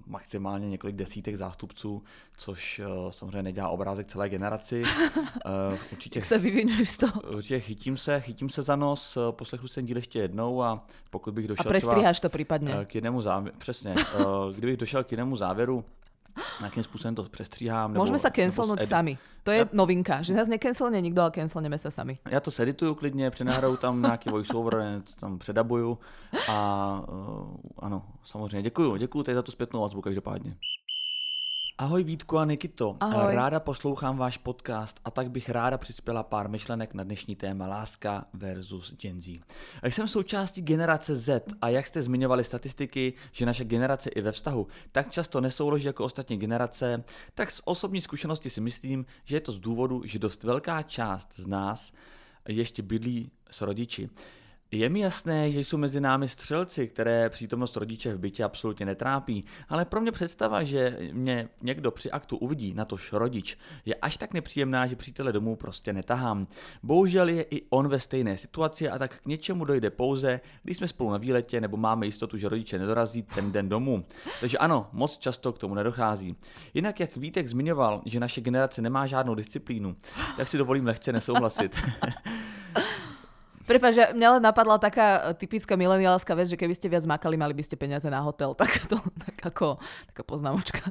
maximálně 0.06 0.68
několik 0.68 0.96
desítek 0.96 1.36
zástupců, 1.36 2.02
což 2.36 2.78
uh, 2.78 3.10
samozřejmě 3.10 3.42
nedělá 3.42 3.68
obrázek 3.68 4.06
celé 4.06 4.28
generaci. 4.28 4.82
Uh, 4.82 5.78
určitě 5.92 6.18
Jak 6.18 6.24
sa 6.26 6.36
vyvinuješ 6.38 6.90
z 6.90 6.98
toho? 6.98 7.20
Určitě 7.20 7.60
chytím 7.60 7.96
se, 7.96 8.20
chytím 8.20 8.48
se 8.48 8.62
za 8.62 8.76
nos, 8.76 9.16
eh, 9.16 9.32
poslechu 9.32 9.68
jsem 9.68 9.86
díl 9.86 9.96
ještě 9.96 10.18
jednou 10.18 10.62
a 10.62 10.84
pokud 11.10 11.34
bych 11.34 11.44
A 11.44 11.48
došel 11.48 11.64
třeba 11.64 11.72
prestriháš 11.72 12.20
to 12.20 12.26
eh, 12.26 12.30
prípadne. 12.30 12.84
k 12.84 12.94
jednému 12.94 13.20
závěru, 13.22 13.56
přesně, 13.58 13.94
eh, 13.98 14.24
kdybych 14.56 14.76
došel 14.76 15.04
k 15.04 15.12
jednému 15.12 15.36
závěru, 15.36 15.84
nějakým 16.60 16.84
způsobem 16.84 17.14
to 17.14 17.22
přestříhám. 17.22 17.92
Nebo, 17.92 18.04
Môžeme 18.04 18.18
sa 18.18 18.30
cancelnúť 18.30 18.86
sami. 18.86 19.18
To 19.46 19.54
je 19.54 19.68
novinka, 19.72 20.22
že 20.26 20.34
nás 20.34 20.50
necancelne 20.50 20.98
nikto, 20.98 21.22
ale 21.22 21.30
cancelneme 21.30 21.78
sa 21.78 21.90
sami. 21.90 22.18
Já 22.30 22.40
to 22.40 22.50
sedituju 22.50 22.94
klidně, 22.94 23.30
přenahraju 23.30 23.76
tam 23.76 24.02
nějaký 24.02 24.30
voiceover, 24.30 25.02
tam 25.20 25.38
předabuju 25.38 25.98
a 26.48 26.56
uh, 27.08 27.56
ano, 27.78 28.02
samozřejmě 28.24 28.62
děkuju, 28.62 28.96
děkuju 28.96 29.24
tady 29.24 29.34
za 29.34 29.42
tu 29.42 29.52
zpětnou 29.52 29.80
vazbu 29.80 30.00
každopádně. 30.00 30.56
Ahoj 31.78 32.04
Vítku 32.04 32.38
a 32.38 32.44
Nikito, 32.44 32.96
Ahoj. 33.00 33.34
ráda 33.34 33.60
poslouchám 33.60 34.16
váš 34.16 34.36
podcast 34.38 35.00
a 35.04 35.10
tak 35.10 35.30
bych 35.30 35.48
ráda 35.48 35.78
přispěla 35.78 36.22
pár 36.22 36.48
myšlenek 36.48 36.94
na 36.94 37.04
dnešní 37.04 37.36
téma 37.36 37.66
láska 37.66 38.24
versus 38.32 38.94
Gen 38.94 39.22
Z. 39.22 39.40
Jsem 39.82 40.08
součástí 40.08 40.62
generace 40.62 41.16
Z 41.16 41.44
a 41.62 41.68
jak 41.68 41.86
jste 41.86 42.02
zmiňovali 42.02 42.44
statistiky, 42.44 43.12
že 43.32 43.46
naše 43.46 43.64
generace 43.64 44.10
i 44.10 44.20
ve 44.20 44.32
vztahu 44.32 44.66
tak 44.92 45.10
často 45.10 45.40
nesouloží 45.40 45.86
jako 45.86 46.04
ostatní 46.04 46.36
generace, 46.36 47.04
tak 47.34 47.50
z 47.50 47.60
osobní 47.64 48.00
zkušenosti 48.00 48.50
si 48.50 48.60
myslím, 48.60 49.06
že 49.24 49.36
je 49.36 49.40
to 49.40 49.52
z 49.52 49.58
důvodu, 49.58 50.02
že 50.04 50.18
dost 50.18 50.44
velká 50.44 50.82
část 50.82 51.28
z 51.36 51.46
nás 51.46 51.92
ještě 52.48 52.82
bydlí 52.82 53.30
s 53.50 53.60
rodiči. 53.60 54.10
Je 54.76 54.88
mi 54.88 55.00
jasné, 55.00 55.50
že 55.50 55.60
jsou 55.60 55.76
mezi 55.76 56.00
námi 56.00 56.28
střelci, 56.28 56.88
které 56.88 57.30
přítomnost 57.30 57.76
rodiče 57.76 58.14
v 58.14 58.18
bytě 58.18 58.44
absolutně 58.44 58.86
netrápí, 58.86 59.44
ale 59.68 59.84
pro 59.84 60.00
mě 60.00 60.12
představa, 60.12 60.62
že 60.62 60.98
mě 61.12 61.48
někdo 61.62 61.90
při 61.90 62.10
aktu 62.10 62.36
uvidí, 62.36 62.74
natož 62.74 63.12
rodič, 63.12 63.58
je 63.84 63.94
až 63.94 64.16
tak 64.16 64.34
nepříjemná, 64.34 64.86
že 64.86 64.96
přítele 64.96 65.32
domů 65.32 65.56
prostě 65.56 65.92
netahám. 65.92 66.46
Bohužel 66.82 67.28
je 67.28 67.42
i 67.42 67.62
on 67.70 67.88
ve 67.88 68.00
stejné 68.00 68.38
situaci 68.38 68.88
a 68.88 68.98
tak 68.98 69.20
k 69.20 69.26
něčemu 69.26 69.64
dojde 69.64 69.90
pouze, 69.90 70.40
když 70.62 70.76
jsme 70.76 70.88
spolu 70.88 71.10
na 71.10 71.18
výletě 71.18 71.60
nebo 71.60 71.76
máme 71.76 72.06
jistotu, 72.06 72.38
že 72.38 72.48
rodiče 72.48 72.78
nedorazí 72.78 73.22
ten 73.22 73.52
den 73.52 73.68
domů. 73.68 74.04
Takže 74.40 74.58
ano, 74.58 74.88
moc 74.92 75.18
často 75.18 75.52
k 75.52 75.58
tomu 75.58 75.74
nedochází. 75.74 76.36
Jinak, 76.74 77.00
jak 77.00 77.16
Vítek 77.16 77.48
zmiňoval, 77.48 78.02
že 78.04 78.20
naše 78.20 78.40
generace 78.40 78.82
nemá 78.82 79.06
žádnou 79.06 79.34
disciplínu, 79.34 79.96
tak 80.36 80.48
si 80.48 80.58
dovolím 80.58 80.86
lehce 80.86 81.12
nesouhlasit. 81.12 81.80
Prepač, 83.66 83.92
že 83.98 84.04
mňa 84.14 84.38
len 84.38 84.42
napadla 84.42 84.78
taká 84.78 85.30
e, 85.30 85.34
typická 85.34 85.74
mileniálska 85.74 86.32
vec, 86.38 86.48
že 86.48 86.56
keby 86.56 86.74
ste 86.74 86.86
viac 86.86 87.02
makali, 87.02 87.34
mali 87.34 87.50
by 87.50 87.62
ste 87.66 87.74
peniaze 87.74 88.06
na 88.06 88.22
hotel. 88.22 88.54
Tak 88.66 88.86
to 88.88 88.96
tak 88.96 89.36
ako 89.52 89.76
taká 90.10 90.22
poznámočka. 90.22 90.90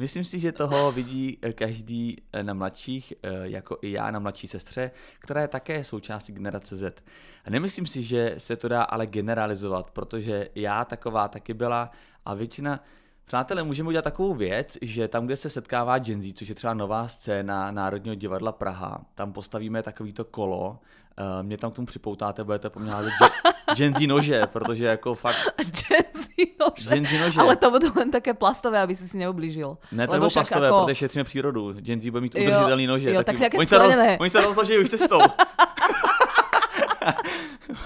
Myslím 0.00 0.24
si, 0.24 0.40
že 0.40 0.52
toho 0.52 0.92
vidí 0.92 1.36
eh, 1.42 1.52
každý 1.52 2.16
eh, 2.32 2.42
na 2.42 2.54
mladších, 2.54 3.12
jako 3.42 3.78
i 3.82 3.92
já 3.92 4.10
na 4.10 4.18
mladší 4.18 4.48
sestře, 4.48 4.90
která 5.18 5.40
je 5.40 5.48
také 5.48 5.84
součástí 5.84 6.32
generace 6.32 6.76
Z. 6.76 7.04
A 7.44 7.50
nemyslím 7.50 7.86
si, 7.86 8.02
že 8.02 8.34
se 8.38 8.56
to 8.56 8.68
dá 8.68 8.82
ale 8.82 9.06
generalizovat, 9.06 9.90
protože 9.90 10.48
já 10.54 10.84
taková 10.84 11.28
taky 11.28 11.54
byla 11.54 11.90
a 12.24 12.34
většina 12.34 12.84
Přátelé, 13.28 13.62
můžeme 13.62 13.88
udělat 13.88 14.02
takovou 14.02 14.34
věc, 14.34 14.78
že 14.82 15.08
tam, 15.08 15.26
kde 15.26 15.36
se 15.36 15.50
setkává 15.50 15.98
Gen 15.98 16.22
Z, 16.22 16.32
což 16.32 16.48
je 16.48 16.54
třeba 16.54 16.74
nová 16.74 17.08
scéna 17.08 17.70
Národního 17.70 18.14
divadla 18.14 18.52
Praha, 18.52 19.00
tam 19.14 19.32
postavíme 19.32 19.82
takovýto 19.82 20.24
kolo, 20.24 20.68
uh, 20.70 21.42
mě 21.42 21.58
tam 21.58 21.70
k 21.70 21.74
tomu 21.74 21.86
připoutáte, 21.86 22.44
budete 22.44 22.70
po 22.70 22.80
mně 22.80 22.90
házet 22.90 23.12
Gen- 23.22 23.52
Gen 23.76 23.94
Z 23.94 24.06
nože, 24.06 24.46
protože 24.46 24.84
jako 24.84 25.14
fakt 25.14 25.36
Jazzy 25.58 26.46
nože. 26.60 26.88
Gen 26.94 27.06
Z 27.06 27.20
nože. 27.20 27.40
Ale 27.40 27.56
to 27.56 27.68
budú 27.70 27.92
len 28.00 28.08
také 28.10 28.32
plastové, 28.34 28.80
aby 28.80 28.96
si 28.96 29.04
si 29.08 29.18
neublížil. 29.20 29.76
Ne, 29.92 30.08
to 30.08 30.16
však 30.28 30.48
plastové, 30.48 30.68
ako- 30.72 30.84
protože 30.84 30.94
šetříme 30.94 31.24
přírodu. 31.24 31.72
Gen 31.84 32.00
Z 32.00 32.08
bude 32.10 32.20
mít 32.20 32.34
Jo, 32.34 32.42
udržitelný 32.42 32.86
nože. 32.86 33.12
jo, 33.12 33.22
tak 33.24 33.38
nějaké 33.38 33.58
oni, 33.58 33.66
se 33.66 33.78
roz, 33.78 33.92
oni 34.20 34.30
se 34.30 34.40
rozloží 34.40 34.78
už 34.78 34.90
cestou. 34.90 35.20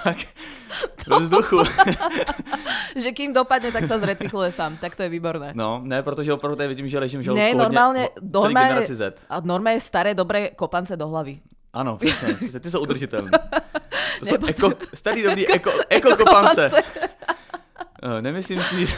do 1.13 1.21
vzduchu. 1.21 1.59
Že 3.03 3.11
kým 3.13 3.33
dopadne, 3.33 3.73
tak 3.73 3.89
sa 3.89 3.97
zrecykluje 3.97 4.53
sám. 4.53 4.77
Tak 4.77 4.97
to 4.97 5.03
je 5.03 5.09
výborné. 5.09 5.53
No, 5.57 5.81
ne, 5.85 6.03
protože 6.03 6.33
opravdu 6.33 6.57
tady 6.57 6.69
vidím, 6.69 6.89
že 6.89 6.99
ležím 6.99 7.23
žaludku 7.23 7.41
Ne, 7.45 7.55
normálne, 7.57 8.01
ho- 8.01 8.09
celý 8.21 8.53
normálne, 8.53 8.87
Z. 8.87 9.25
a 9.31 9.41
normálne 9.41 9.81
staré, 9.81 10.13
dobré 10.15 10.51
kopance 10.53 10.97
do 10.97 11.09
hlavy. 11.09 11.41
Ano, 11.73 11.97
přesně, 11.97 12.35
přesně, 12.35 12.61
ty 12.61 12.71
jsou 12.71 12.81
udržitelné. 12.87 13.31
To 14.21 14.27
jsou 14.27 14.37
eko, 14.47 14.71
starý 14.95 15.23
dobrý 15.23 15.49
eko, 15.57 15.71
eko 15.89 16.17
kopance. 16.17 16.71
Eh, 18.03 18.23
Nemyslím 18.23 18.61
si, 18.63 18.89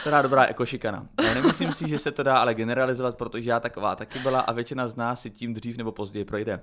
Stará 0.00 0.22
dobrá 0.22 0.44
ekošikana. 0.44 1.06
Já 1.22 1.34
nemyslím 1.34 1.72
si, 1.72 1.88
že 1.88 1.98
se 1.98 2.10
to 2.12 2.22
dá 2.22 2.38
ale 2.38 2.54
generalizovat, 2.54 3.16
protože 3.16 3.50
já 3.50 3.60
taková 3.60 3.94
taky 3.96 4.18
byla 4.18 4.40
a 4.40 4.52
většina 4.52 4.88
z 4.88 4.96
nás 4.96 5.20
si 5.20 5.30
tím 5.30 5.54
dřív 5.54 5.76
nebo 5.76 5.92
později 5.92 6.24
projde. 6.24 6.60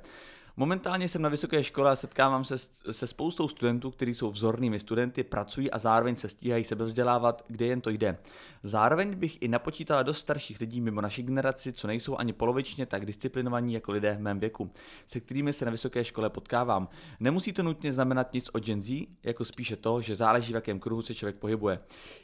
Momentálně 0.58 1.10
jsem 1.10 1.22
na 1.22 1.30
vysoké 1.30 1.64
škole 1.64 1.92
a 1.92 1.96
setkávám 1.96 2.46
se 2.46 2.58
se 2.92 3.08
spoustou 3.08 3.48
studentů, 3.48 3.92
kteří 3.92 4.14
jsou 4.14 4.32
vzornými 4.32 4.80
studenty, 4.80 5.24
pracují 5.24 5.72
a 5.72 5.80
zároveň 5.80 6.16
se 6.16 6.30
stíhají 6.30 6.64
sebevzdělávat, 6.64 7.46
kde 7.48 7.66
jen 7.66 7.82
to 7.82 7.90
jde. 7.90 8.18
Zároveň 8.64 9.16
bych 9.16 9.42
i 9.42 9.48
napočítala 9.48 10.04
dost 10.04 10.18
starších 10.18 10.60
lidí 10.60 10.82
mimo 10.82 11.02
naší 11.02 11.24
generaci, 11.24 11.74
co 11.74 11.88
nejsou 11.88 12.18
ani 12.18 12.34
polovičně 12.34 12.86
tak 12.86 13.06
disciplinovaní 13.06 13.74
jako 13.74 13.92
lidé 13.92 14.16
v 14.16 14.22
mém 14.22 14.40
věku, 14.40 14.72
se 15.08 15.20
kterými 15.20 15.54
se 15.54 15.66
na 15.66 15.72
vysoké 15.72 16.04
škole 16.04 16.30
potkávám. 16.30 16.88
Nemusí 17.20 17.54
to 17.54 17.64
nutně 17.64 17.94
znamenat 17.94 18.34
nic 18.34 18.50
o 18.54 18.60
Gen 18.60 18.84
Z, 18.84 19.08
jako 19.24 19.46
spíše 19.46 19.76
to, 19.76 20.02
že 20.02 20.16
záleží 20.16 20.54
v 20.54 20.56
jakém 20.56 20.80
kruhu 20.80 21.02
se 21.02 21.16
člověk 21.16 21.36
pohybuje. 21.36 21.80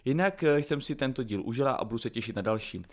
Jinak 0.05 0.43
eh, 0.43 0.59
jsem 0.59 0.81
si 0.81 0.95
tento 0.95 1.23
díl 1.23 1.41
užila 1.45 1.71
a 1.71 1.85
budu 1.85 1.97
se 1.97 2.09
těšit 2.09 2.35
na 2.35 2.41
další. 2.41 2.85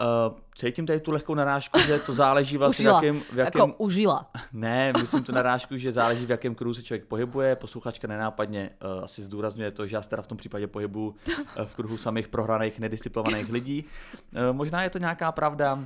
Uh, 0.00 0.38
cítím 0.54 0.86
tady 0.86 1.00
tu 1.00 1.10
lehkou 1.10 1.34
narážku, 1.34 1.78
že 1.80 1.98
to 1.98 2.12
záleží 2.12 2.56
vlastně 2.56 2.82
užila. 2.84 3.00
v 3.00 3.04
jakém... 3.04 3.22
V 3.32 3.38
jakém... 3.38 3.60
Jako 3.60 3.74
užila. 3.78 4.30
Ne, 4.52 4.92
myslím 5.00 5.24
tu 5.24 5.32
narážku, 5.32 5.76
že 5.76 5.92
záleží 5.92 6.26
v 6.26 6.30
jakém 6.30 6.54
kruhu 6.54 6.74
se 6.74 6.82
člověk 6.82 7.04
pohybuje. 7.04 7.56
Posluchačka 7.56 8.08
nenápadně 8.08 8.70
uh, 8.84 9.04
asi 9.04 9.22
zdůrazňuje 9.22 9.70
to, 9.70 9.86
že 9.86 9.96
já 9.96 10.02
se 10.02 10.08
teda 10.08 10.22
v 10.22 10.26
tom 10.26 10.38
případě 10.38 10.66
pohybuju 10.66 11.08
uh, 11.08 11.64
v 11.64 11.74
kruhu 11.74 11.96
samých 11.96 12.28
prohraných, 12.28 12.78
nedisciplinovaných 12.78 13.50
lidí. 13.50 13.84
Uh, 14.32 14.56
možná 14.56 14.82
je 14.82 14.90
to 14.90 14.98
nějaká 14.98 15.32
pravda. 15.32 15.78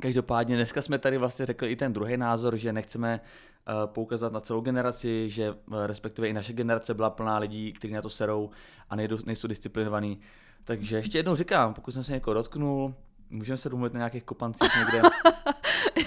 Každopádně 0.00 0.56
dneska 0.56 0.82
jsme 0.82 0.98
tady 0.98 1.18
vlastně 1.18 1.46
řekli 1.46 1.68
i 1.68 1.76
ten 1.76 1.92
druhý 1.92 2.16
názor, 2.16 2.56
že 2.56 2.72
nechceme 2.72 3.20
poukazat 3.86 4.32
na 4.32 4.40
celou 4.40 4.60
generaci, 4.60 5.30
že 5.30 5.54
respektive 5.86 6.28
i 6.28 6.32
naše 6.32 6.52
generace 6.52 6.94
byla 6.94 7.10
plná 7.10 7.38
lidí, 7.38 7.72
kteří 7.72 7.92
na 7.94 8.02
to 8.02 8.10
serou 8.10 8.50
a 8.90 8.96
nejdu, 8.96 9.18
nejsou 9.26 9.48
disciplinovaní. 9.48 10.20
Takže 10.64 10.96
ještě 10.96 11.18
jednou 11.18 11.36
říkám, 11.36 11.74
pokud 11.74 11.92
jsem 11.92 12.04
se 12.04 12.12
někoho 12.12 12.34
dotknul, 12.34 12.94
můžeme 13.30 13.58
se 13.58 13.68
domluvit 13.68 13.92
na 13.92 13.98
nějakých 13.98 14.24
kopancích 14.24 14.70
někde, 14.78 15.02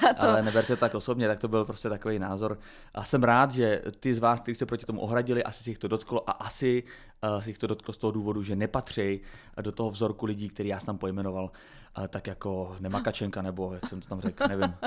Já 0.03 0.13
to... 0.13 0.21
ale 0.21 0.41
neberte 0.41 0.75
to 0.75 0.79
tak 0.79 0.95
osobně, 0.95 1.27
tak 1.27 1.39
to 1.39 1.47
byl 1.47 1.65
prostě 1.65 1.89
takový 1.89 2.19
názor. 2.19 2.59
A 2.93 3.03
jsem 3.03 3.23
rád, 3.23 3.51
že 3.51 3.81
ty 3.99 4.13
z 4.13 4.19
vás, 4.19 4.39
kteří 4.39 4.55
se 4.55 4.65
proti 4.65 4.85
tomu 4.85 5.01
ohradili, 5.01 5.43
asi 5.43 5.63
si 5.63 5.69
jich 5.69 5.77
to 5.77 5.87
dotklo 5.87 6.29
a 6.29 6.33
asi 6.33 6.83
uh, 7.23 7.41
si 7.41 7.49
jich 7.49 7.57
to 7.57 7.67
dotklo 7.67 7.93
z 7.93 7.97
toho 7.97 8.11
důvodu, 8.11 8.43
že 8.43 8.55
nepatří 8.55 9.21
do 9.61 9.71
toho 9.71 9.91
vzorku 9.91 10.25
lidí, 10.25 10.49
který 10.49 10.69
já 10.69 10.79
jsem 10.79 10.85
tam 10.85 10.97
pojmenoval, 10.97 11.51
tak 12.07 12.27
jako 12.27 12.75
Nemakačenka, 12.79 13.41
nebo 13.41 13.73
jak 13.73 13.87
jsem 13.87 14.01
to 14.01 14.07
tam 14.07 14.21
řekl, 14.21 14.47
nevím. 14.47 14.73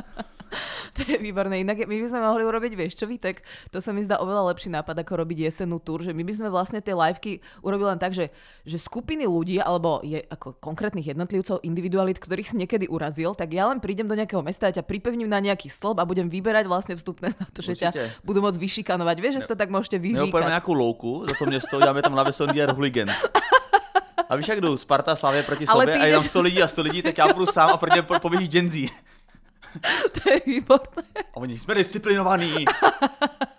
To 0.96 1.12
je 1.12 1.18
výborné. 1.20 1.60
Inak 1.60 1.84
my 1.84 1.96
by 2.00 2.08
sme 2.08 2.20
mohli 2.24 2.42
urobiť, 2.46 2.72
vieš 2.72 2.96
čo, 2.96 3.04
Vítek? 3.04 3.44
To 3.68 3.84
sa 3.84 3.92
mi 3.92 4.00
zdá 4.00 4.16
oveľa 4.16 4.48
lepší 4.54 4.72
nápad, 4.72 4.96
ako 5.04 5.12
robiť 5.20 5.44
jesennú 5.44 5.76
túr, 5.76 6.00
že 6.00 6.16
my 6.16 6.24
by 6.24 6.32
sme 6.32 6.48
vlastne 6.48 6.80
tie 6.80 6.96
liveky 6.96 7.44
urobili 7.60 7.92
len 7.92 8.00
tak, 8.00 8.16
že, 8.16 8.32
že 8.64 8.80
skupiny 8.80 9.28
ľudí, 9.28 9.60
alebo 9.60 10.00
je, 10.00 10.24
ako 10.24 10.56
konkrétnych 10.56 11.12
jednotlivcov, 11.12 11.60
individualit, 11.68 12.16
ktorých 12.16 12.48
si 12.48 12.56
niekedy 12.56 12.88
urazil, 12.88 13.36
tak 13.36 13.52
ja 13.52 13.68
len 13.68 13.76
prídem 13.76 14.08
do 14.08 14.16
nejakého 14.16 14.40
mesta 14.40 14.72
a 14.72 14.74
ťa 14.74 14.88
pripevním 14.88 15.28
na 15.28 15.44
nejaký 15.44 15.68
stĺp 15.68 16.00
a 16.00 16.08
budem 16.08 16.32
vyberať 16.32 16.64
vlastne 16.64 16.96
vstupné 16.96 17.36
na 17.36 17.46
to, 17.52 17.60
že 17.60 17.76
ťa 17.76 17.90
Určite. 17.92 18.24
budú 18.24 18.40
môcť 18.40 18.56
vyšikanovať. 18.56 19.16
Vieš, 19.20 19.34
že 19.42 19.52
sa 19.52 19.56
tak 19.58 19.68
môžete 19.68 20.00
vyžíkať. 20.00 20.48
nějakou 20.48 20.72
louku, 20.72 21.28
za 21.28 21.34
to 21.36 21.44
město, 21.44 21.76
dáme 21.76 22.00
tam 22.00 22.14
Lavesondier 22.16 22.72
Hooligans. 22.72 23.12
A 24.28 24.36
víš, 24.36 24.48
jak 24.48 24.60
jdou 24.60 24.76
Sparta 24.76 25.16
Slavě 25.16 25.42
proti 25.42 25.66
Ale 25.66 25.82
sobě 25.82 25.94
ty 25.94 26.00
a 26.00 26.04
je 26.06 26.12
tam 26.12 26.22
jdeš- 26.22 26.30
100 26.30 26.40
lidí 26.40 26.62
a 26.62 26.68
100 26.68 26.82
lidí, 26.82 27.02
tak 27.02 27.18
já 27.18 27.32
budu 27.32 27.46
sám 27.46 27.70
a 27.70 27.76
proti 27.76 28.02
po- 28.02 28.20
poběží 28.20 28.48
Gen 28.48 28.70
Z. 28.70 28.74
To 30.12 30.30
je 30.30 30.40
výborné. 30.46 31.02
A 31.34 31.36
oni, 31.36 31.58
jsme 31.58 31.74
disciplinovaní. 31.74 32.64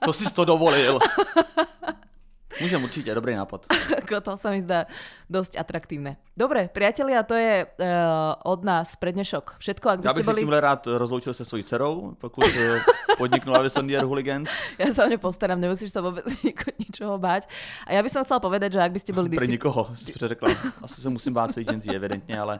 Co 0.05 0.13
jsi 0.13 0.33
to 0.33 0.45
dovolil? 0.45 0.99
Můžem 2.61 2.83
určitě, 2.83 3.15
dobrý 3.15 3.35
nápad. 3.35 3.65
To 4.07 4.39
sa 4.39 4.49
mi 4.49 4.63
zdá 4.63 4.87
dosť 5.27 5.59
atraktívne. 5.59 6.15
Dobre, 6.31 6.71
priatelia, 6.71 7.27
to 7.27 7.35
je 7.35 7.67
uh, 7.67 8.39
od 8.47 8.63
nás 8.63 8.95
pre 8.95 9.11
dnešok 9.11 9.59
všetko. 9.59 9.85
Ak 9.89 9.99
by 9.99 10.05
Já 10.07 10.13
ste 10.13 10.23
boli... 10.23 10.41
tímhle 10.41 10.61
rád 10.61 10.87
rozloučil 10.87 11.33
se 11.33 11.45
svojí 11.45 11.63
dcerou, 11.63 12.15
pokud 12.17 12.45
eh, 12.45 12.79
podniknu 13.17 13.51
Lavesondier 13.53 14.03
Hooligans. 14.03 14.49
Ja 14.79 14.93
sa 14.93 15.05
o 15.05 15.09
ne 15.09 15.17
postaram, 15.17 15.59
nemusíš 15.59 15.91
sa 15.91 15.99
vôbec 15.99 16.23
niko, 16.45 16.71
ničoho 16.79 17.17
báť. 17.19 17.51
A 17.83 17.97
ja 17.97 18.01
by 18.05 18.09
som 18.09 18.23
chcela 18.23 18.39
povedať, 18.39 18.77
že 18.77 18.79
ak 18.79 18.93
by 18.93 18.99
ste 19.01 19.11
boli 19.11 19.27
Pre 19.27 19.43
disci... 19.43 19.57
nikoho, 19.59 19.91
jsi 19.95 20.11
přeřekla. 20.13 20.49
Asi 20.81 21.01
se 21.01 21.09
musím 21.09 21.33
bát 21.33 21.51
celý 21.51 21.65
Gen 21.65 21.81
Z, 21.81 21.87
evidentně, 21.91 22.39
ale 22.39 22.59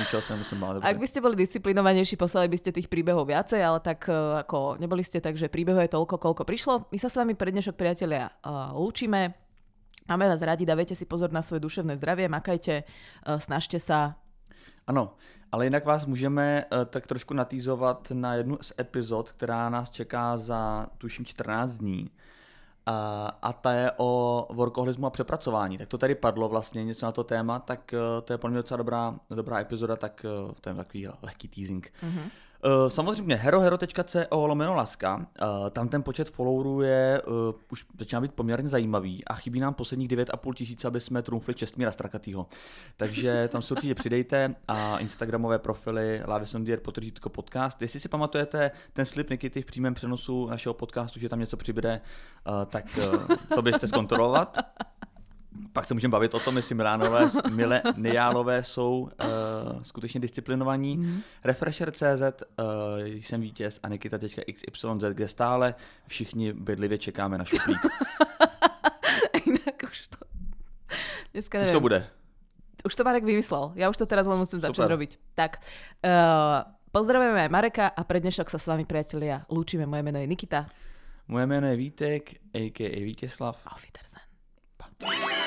ničeho 0.00 0.22
se 0.22 0.32
nemusím 0.32 0.60
bát. 0.60 0.72
Dobře. 0.72 0.88
Ak 0.88 0.96
by 0.96 1.06
ste 1.06 1.20
boli 1.20 1.36
disciplinovanejší, 1.36 2.16
poslali 2.16 2.48
by 2.48 2.56
ste 2.58 2.72
tých 2.72 2.88
príbehov 2.88 3.28
viacej, 3.28 3.60
ale 3.60 3.84
tak 3.84 4.08
uh, 4.08 4.40
ako 4.40 4.80
neboli 4.80 5.04
ste, 5.04 5.20
takže 5.20 5.52
príbehov 5.52 5.84
je 5.84 5.92
toľko, 5.92 6.16
koľko 6.16 6.42
prišlo. 6.48 6.88
My 6.88 6.98
sa 6.98 7.12
s 7.12 7.20
vami 7.20 7.36
pre 7.36 7.52
dnešok, 7.52 7.76
priatelia, 7.76 8.32
uh, 8.46 8.72
lúčime. 8.72 9.35
Máme 10.08 10.28
vás 10.28 10.38
radi, 10.38 10.62
dávajte 10.62 10.94
si 10.94 11.02
pozor 11.02 11.34
na 11.34 11.42
svoje 11.42 11.60
duševné 11.66 11.98
zdravie, 11.98 12.30
makajte, 12.30 12.86
uh, 12.86 13.42
snažte 13.42 13.82
sa. 13.82 14.14
Ano, 14.86 15.18
ale 15.52 15.66
jinak 15.66 15.84
vás 15.84 16.06
můžeme 16.06 16.64
eh, 16.64 16.84
tak 16.84 17.06
trošku 17.06 17.34
natýzovat 17.34 18.08
na 18.14 18.34
jednu 18.34 18.58
z 18.60 18.72
epizod, 18.80 19.32
která 19.32 19.70
nás 19.70 19.90
čeká 19.90 20.38
za 20.38 20.86
tuším 20.98 21.24
14 21.24 21.78
dní. 21.78 22.10
A, 22.86 23.26
a 23.42 23.52
ta 23.52 23.72
je 23.72 23.92
o 23.96 24.46
workoholismu 24.54 25.06
a 25.06 25.10
přepracování. 25.10 25.78
Tak 25.78 25.88
to 25.88 25.98
tady 25.98 26.14
padlo 26.14 26.48
vlastně 26.48 26.84
něco 26.84 27.06
na 27.06 27.12
to 27.12 27.24
téma, 27.24 27.58
tak 27.58 27.94
to 28.24 28.32
je 28.32 28.38
pro 28.38 28.50
mě 28.50 28.56
docela 28.56 28.78
dobrá, 28.78 29.14
dobrá 29.30 29.60
epizoda, 29.60 29.96
tak 29.96 30.26
to 30.60 30.68
je 30.68 30.74
takový 30.74 31.08
lehký 31.22 31.48
teasing. 31.48 31.92
Mm-hmm. 32.02 32.30
Samozřejmě 32.88 33.36
herohero.co 33.36 34.46
lomeno 34.46 34.74
laska, 34.74 35.26
Eh, 35.42 35.70
tam 35.70 35.88
ten 35.88 36.02
počet 36.02 36.30
followerů 36.30 36.80
je, 36.82 37.22
uh, 37.26 37.34
už 37.72 37.86
začíná 37.98 38.20
být 38.20 38.32
poměrně 38.32 38.68
zajímavý 38.68 39.24
a 39.24 39.34
chybí 39.34 39.60
nám 39.60 39.74
posledních 39.74 40.08
9,5 40.08 40.54
tisíce, 40.54 40.88
aby 40.88 41.00
jsme 41.00 41.22
trumfli 41.22 41.54
Čestmíra 41.54 41.92
Strakatýho. 41.92 42.46
Takže 42.96 43.48
tam 43.48 43.62
se 43.62 43.74
určitě 43.74 43.94
přidejte 43.94 44.54
a 44.68 44.98
Instagramové 44.98 45.58
profily 45.58 46.22
Lavisondier 46.26 46.80
potržítko 46.80 47.28
podcast. 47.28 47.82
Jestli 47.82 48.00
si 48.00 48.08
pamatujete 48.08 48.70
ten 48.92 49.06
slib 49.06 49.30
Nikity 49.30 49.62
v 49.62 49.64
přímém 49.64 49.94
přenosu 49.94 50.48
našeho 50.50 50.74
podcastu, 50.74 51.20
že 51.20 51.28
tam 51.28 51.40
něco 51.40 51.56
přibude, 51.56 52.00
tak 52.66 52.98
to 53.54 53.62
běžte 53.62 53.88
zkontrolovat. 53.88 54.58
Pak 55.72 55.84
se 55.84 55.94
můžeme 55.94 56.12
bavit 56.12 56.34
o 56.34 56.40
tom, 56.40 56.56
jestli 56.56 56.74
Milánové, 56.74 57.28
mileniálové 57.48 58.62
jsou 58.62 59.00
uh, 59.00 59.82
skutečně 59.82 60.20
disciplinovaní. 60.20 60.96
Mm. 60.96 61.20
Refresher.cz, 61.44 62.22
uh, 62.22 62.64
jsem 63.06 63.40
vítěz 63.40 63.80
a 63.82 63.88
Nikita.xyz, 63.88 64.84
kde 65.12 65.28
stále 65.28 65.74
všichni 66.06 66.52
bedlivě 66.52 66.98
čekáme 66.98 67.38
na 67.38 67.44
šuplík. 67.44 67.78
Inak 69.46 69.82
už 69.84 70.08
to... 70.08 70.16
Dneska 71.32 71.58
Už 71.58 71.62
neviem. 71.62 71.72
to 71.72 71.80
bude. 71.80 72.06
Už 72.84 72.94
to 72.94 73.04
Marek 73.04 73.24
vymyslel. 73.24 73.72
Ja 73.74 73.90
už 73.90 73.96
to 73.98 74.06
teraz 74.06 74.24
len 74.24 74.38
musím 74.38 74.62
začať 74.62 74.78
Super. 74.78 74.94
robiť. 74.94 75.10
Tak, 75.34 75.58
uh, 76.06 76.64
pozdravujeme 76.94 77.50
Mareka 77.50 77.92
a 77.92 78.00
pre 78.06 78.22
dnešok 78.22 78.48
sa 78.48 78.62
s 78.62 78.66
vami, 78.70 78.86
priatelia, 78.88 79.42
lúčime. 79.50 79.84
Moje 79.84 80.06
meno 80.06 80.22
je 80.22 80.26
Nikita. 80.30 80.70
Moje 81.28 81.46
jméno 81.46 81.66
je 81.66 81.76
Vítek, 81.76 82.34
a.k.a. 82.54 83.04
Vítězslav. 83.04 83.66
Auf 83.66 83.82
Wiedersehen. 83.82 85.45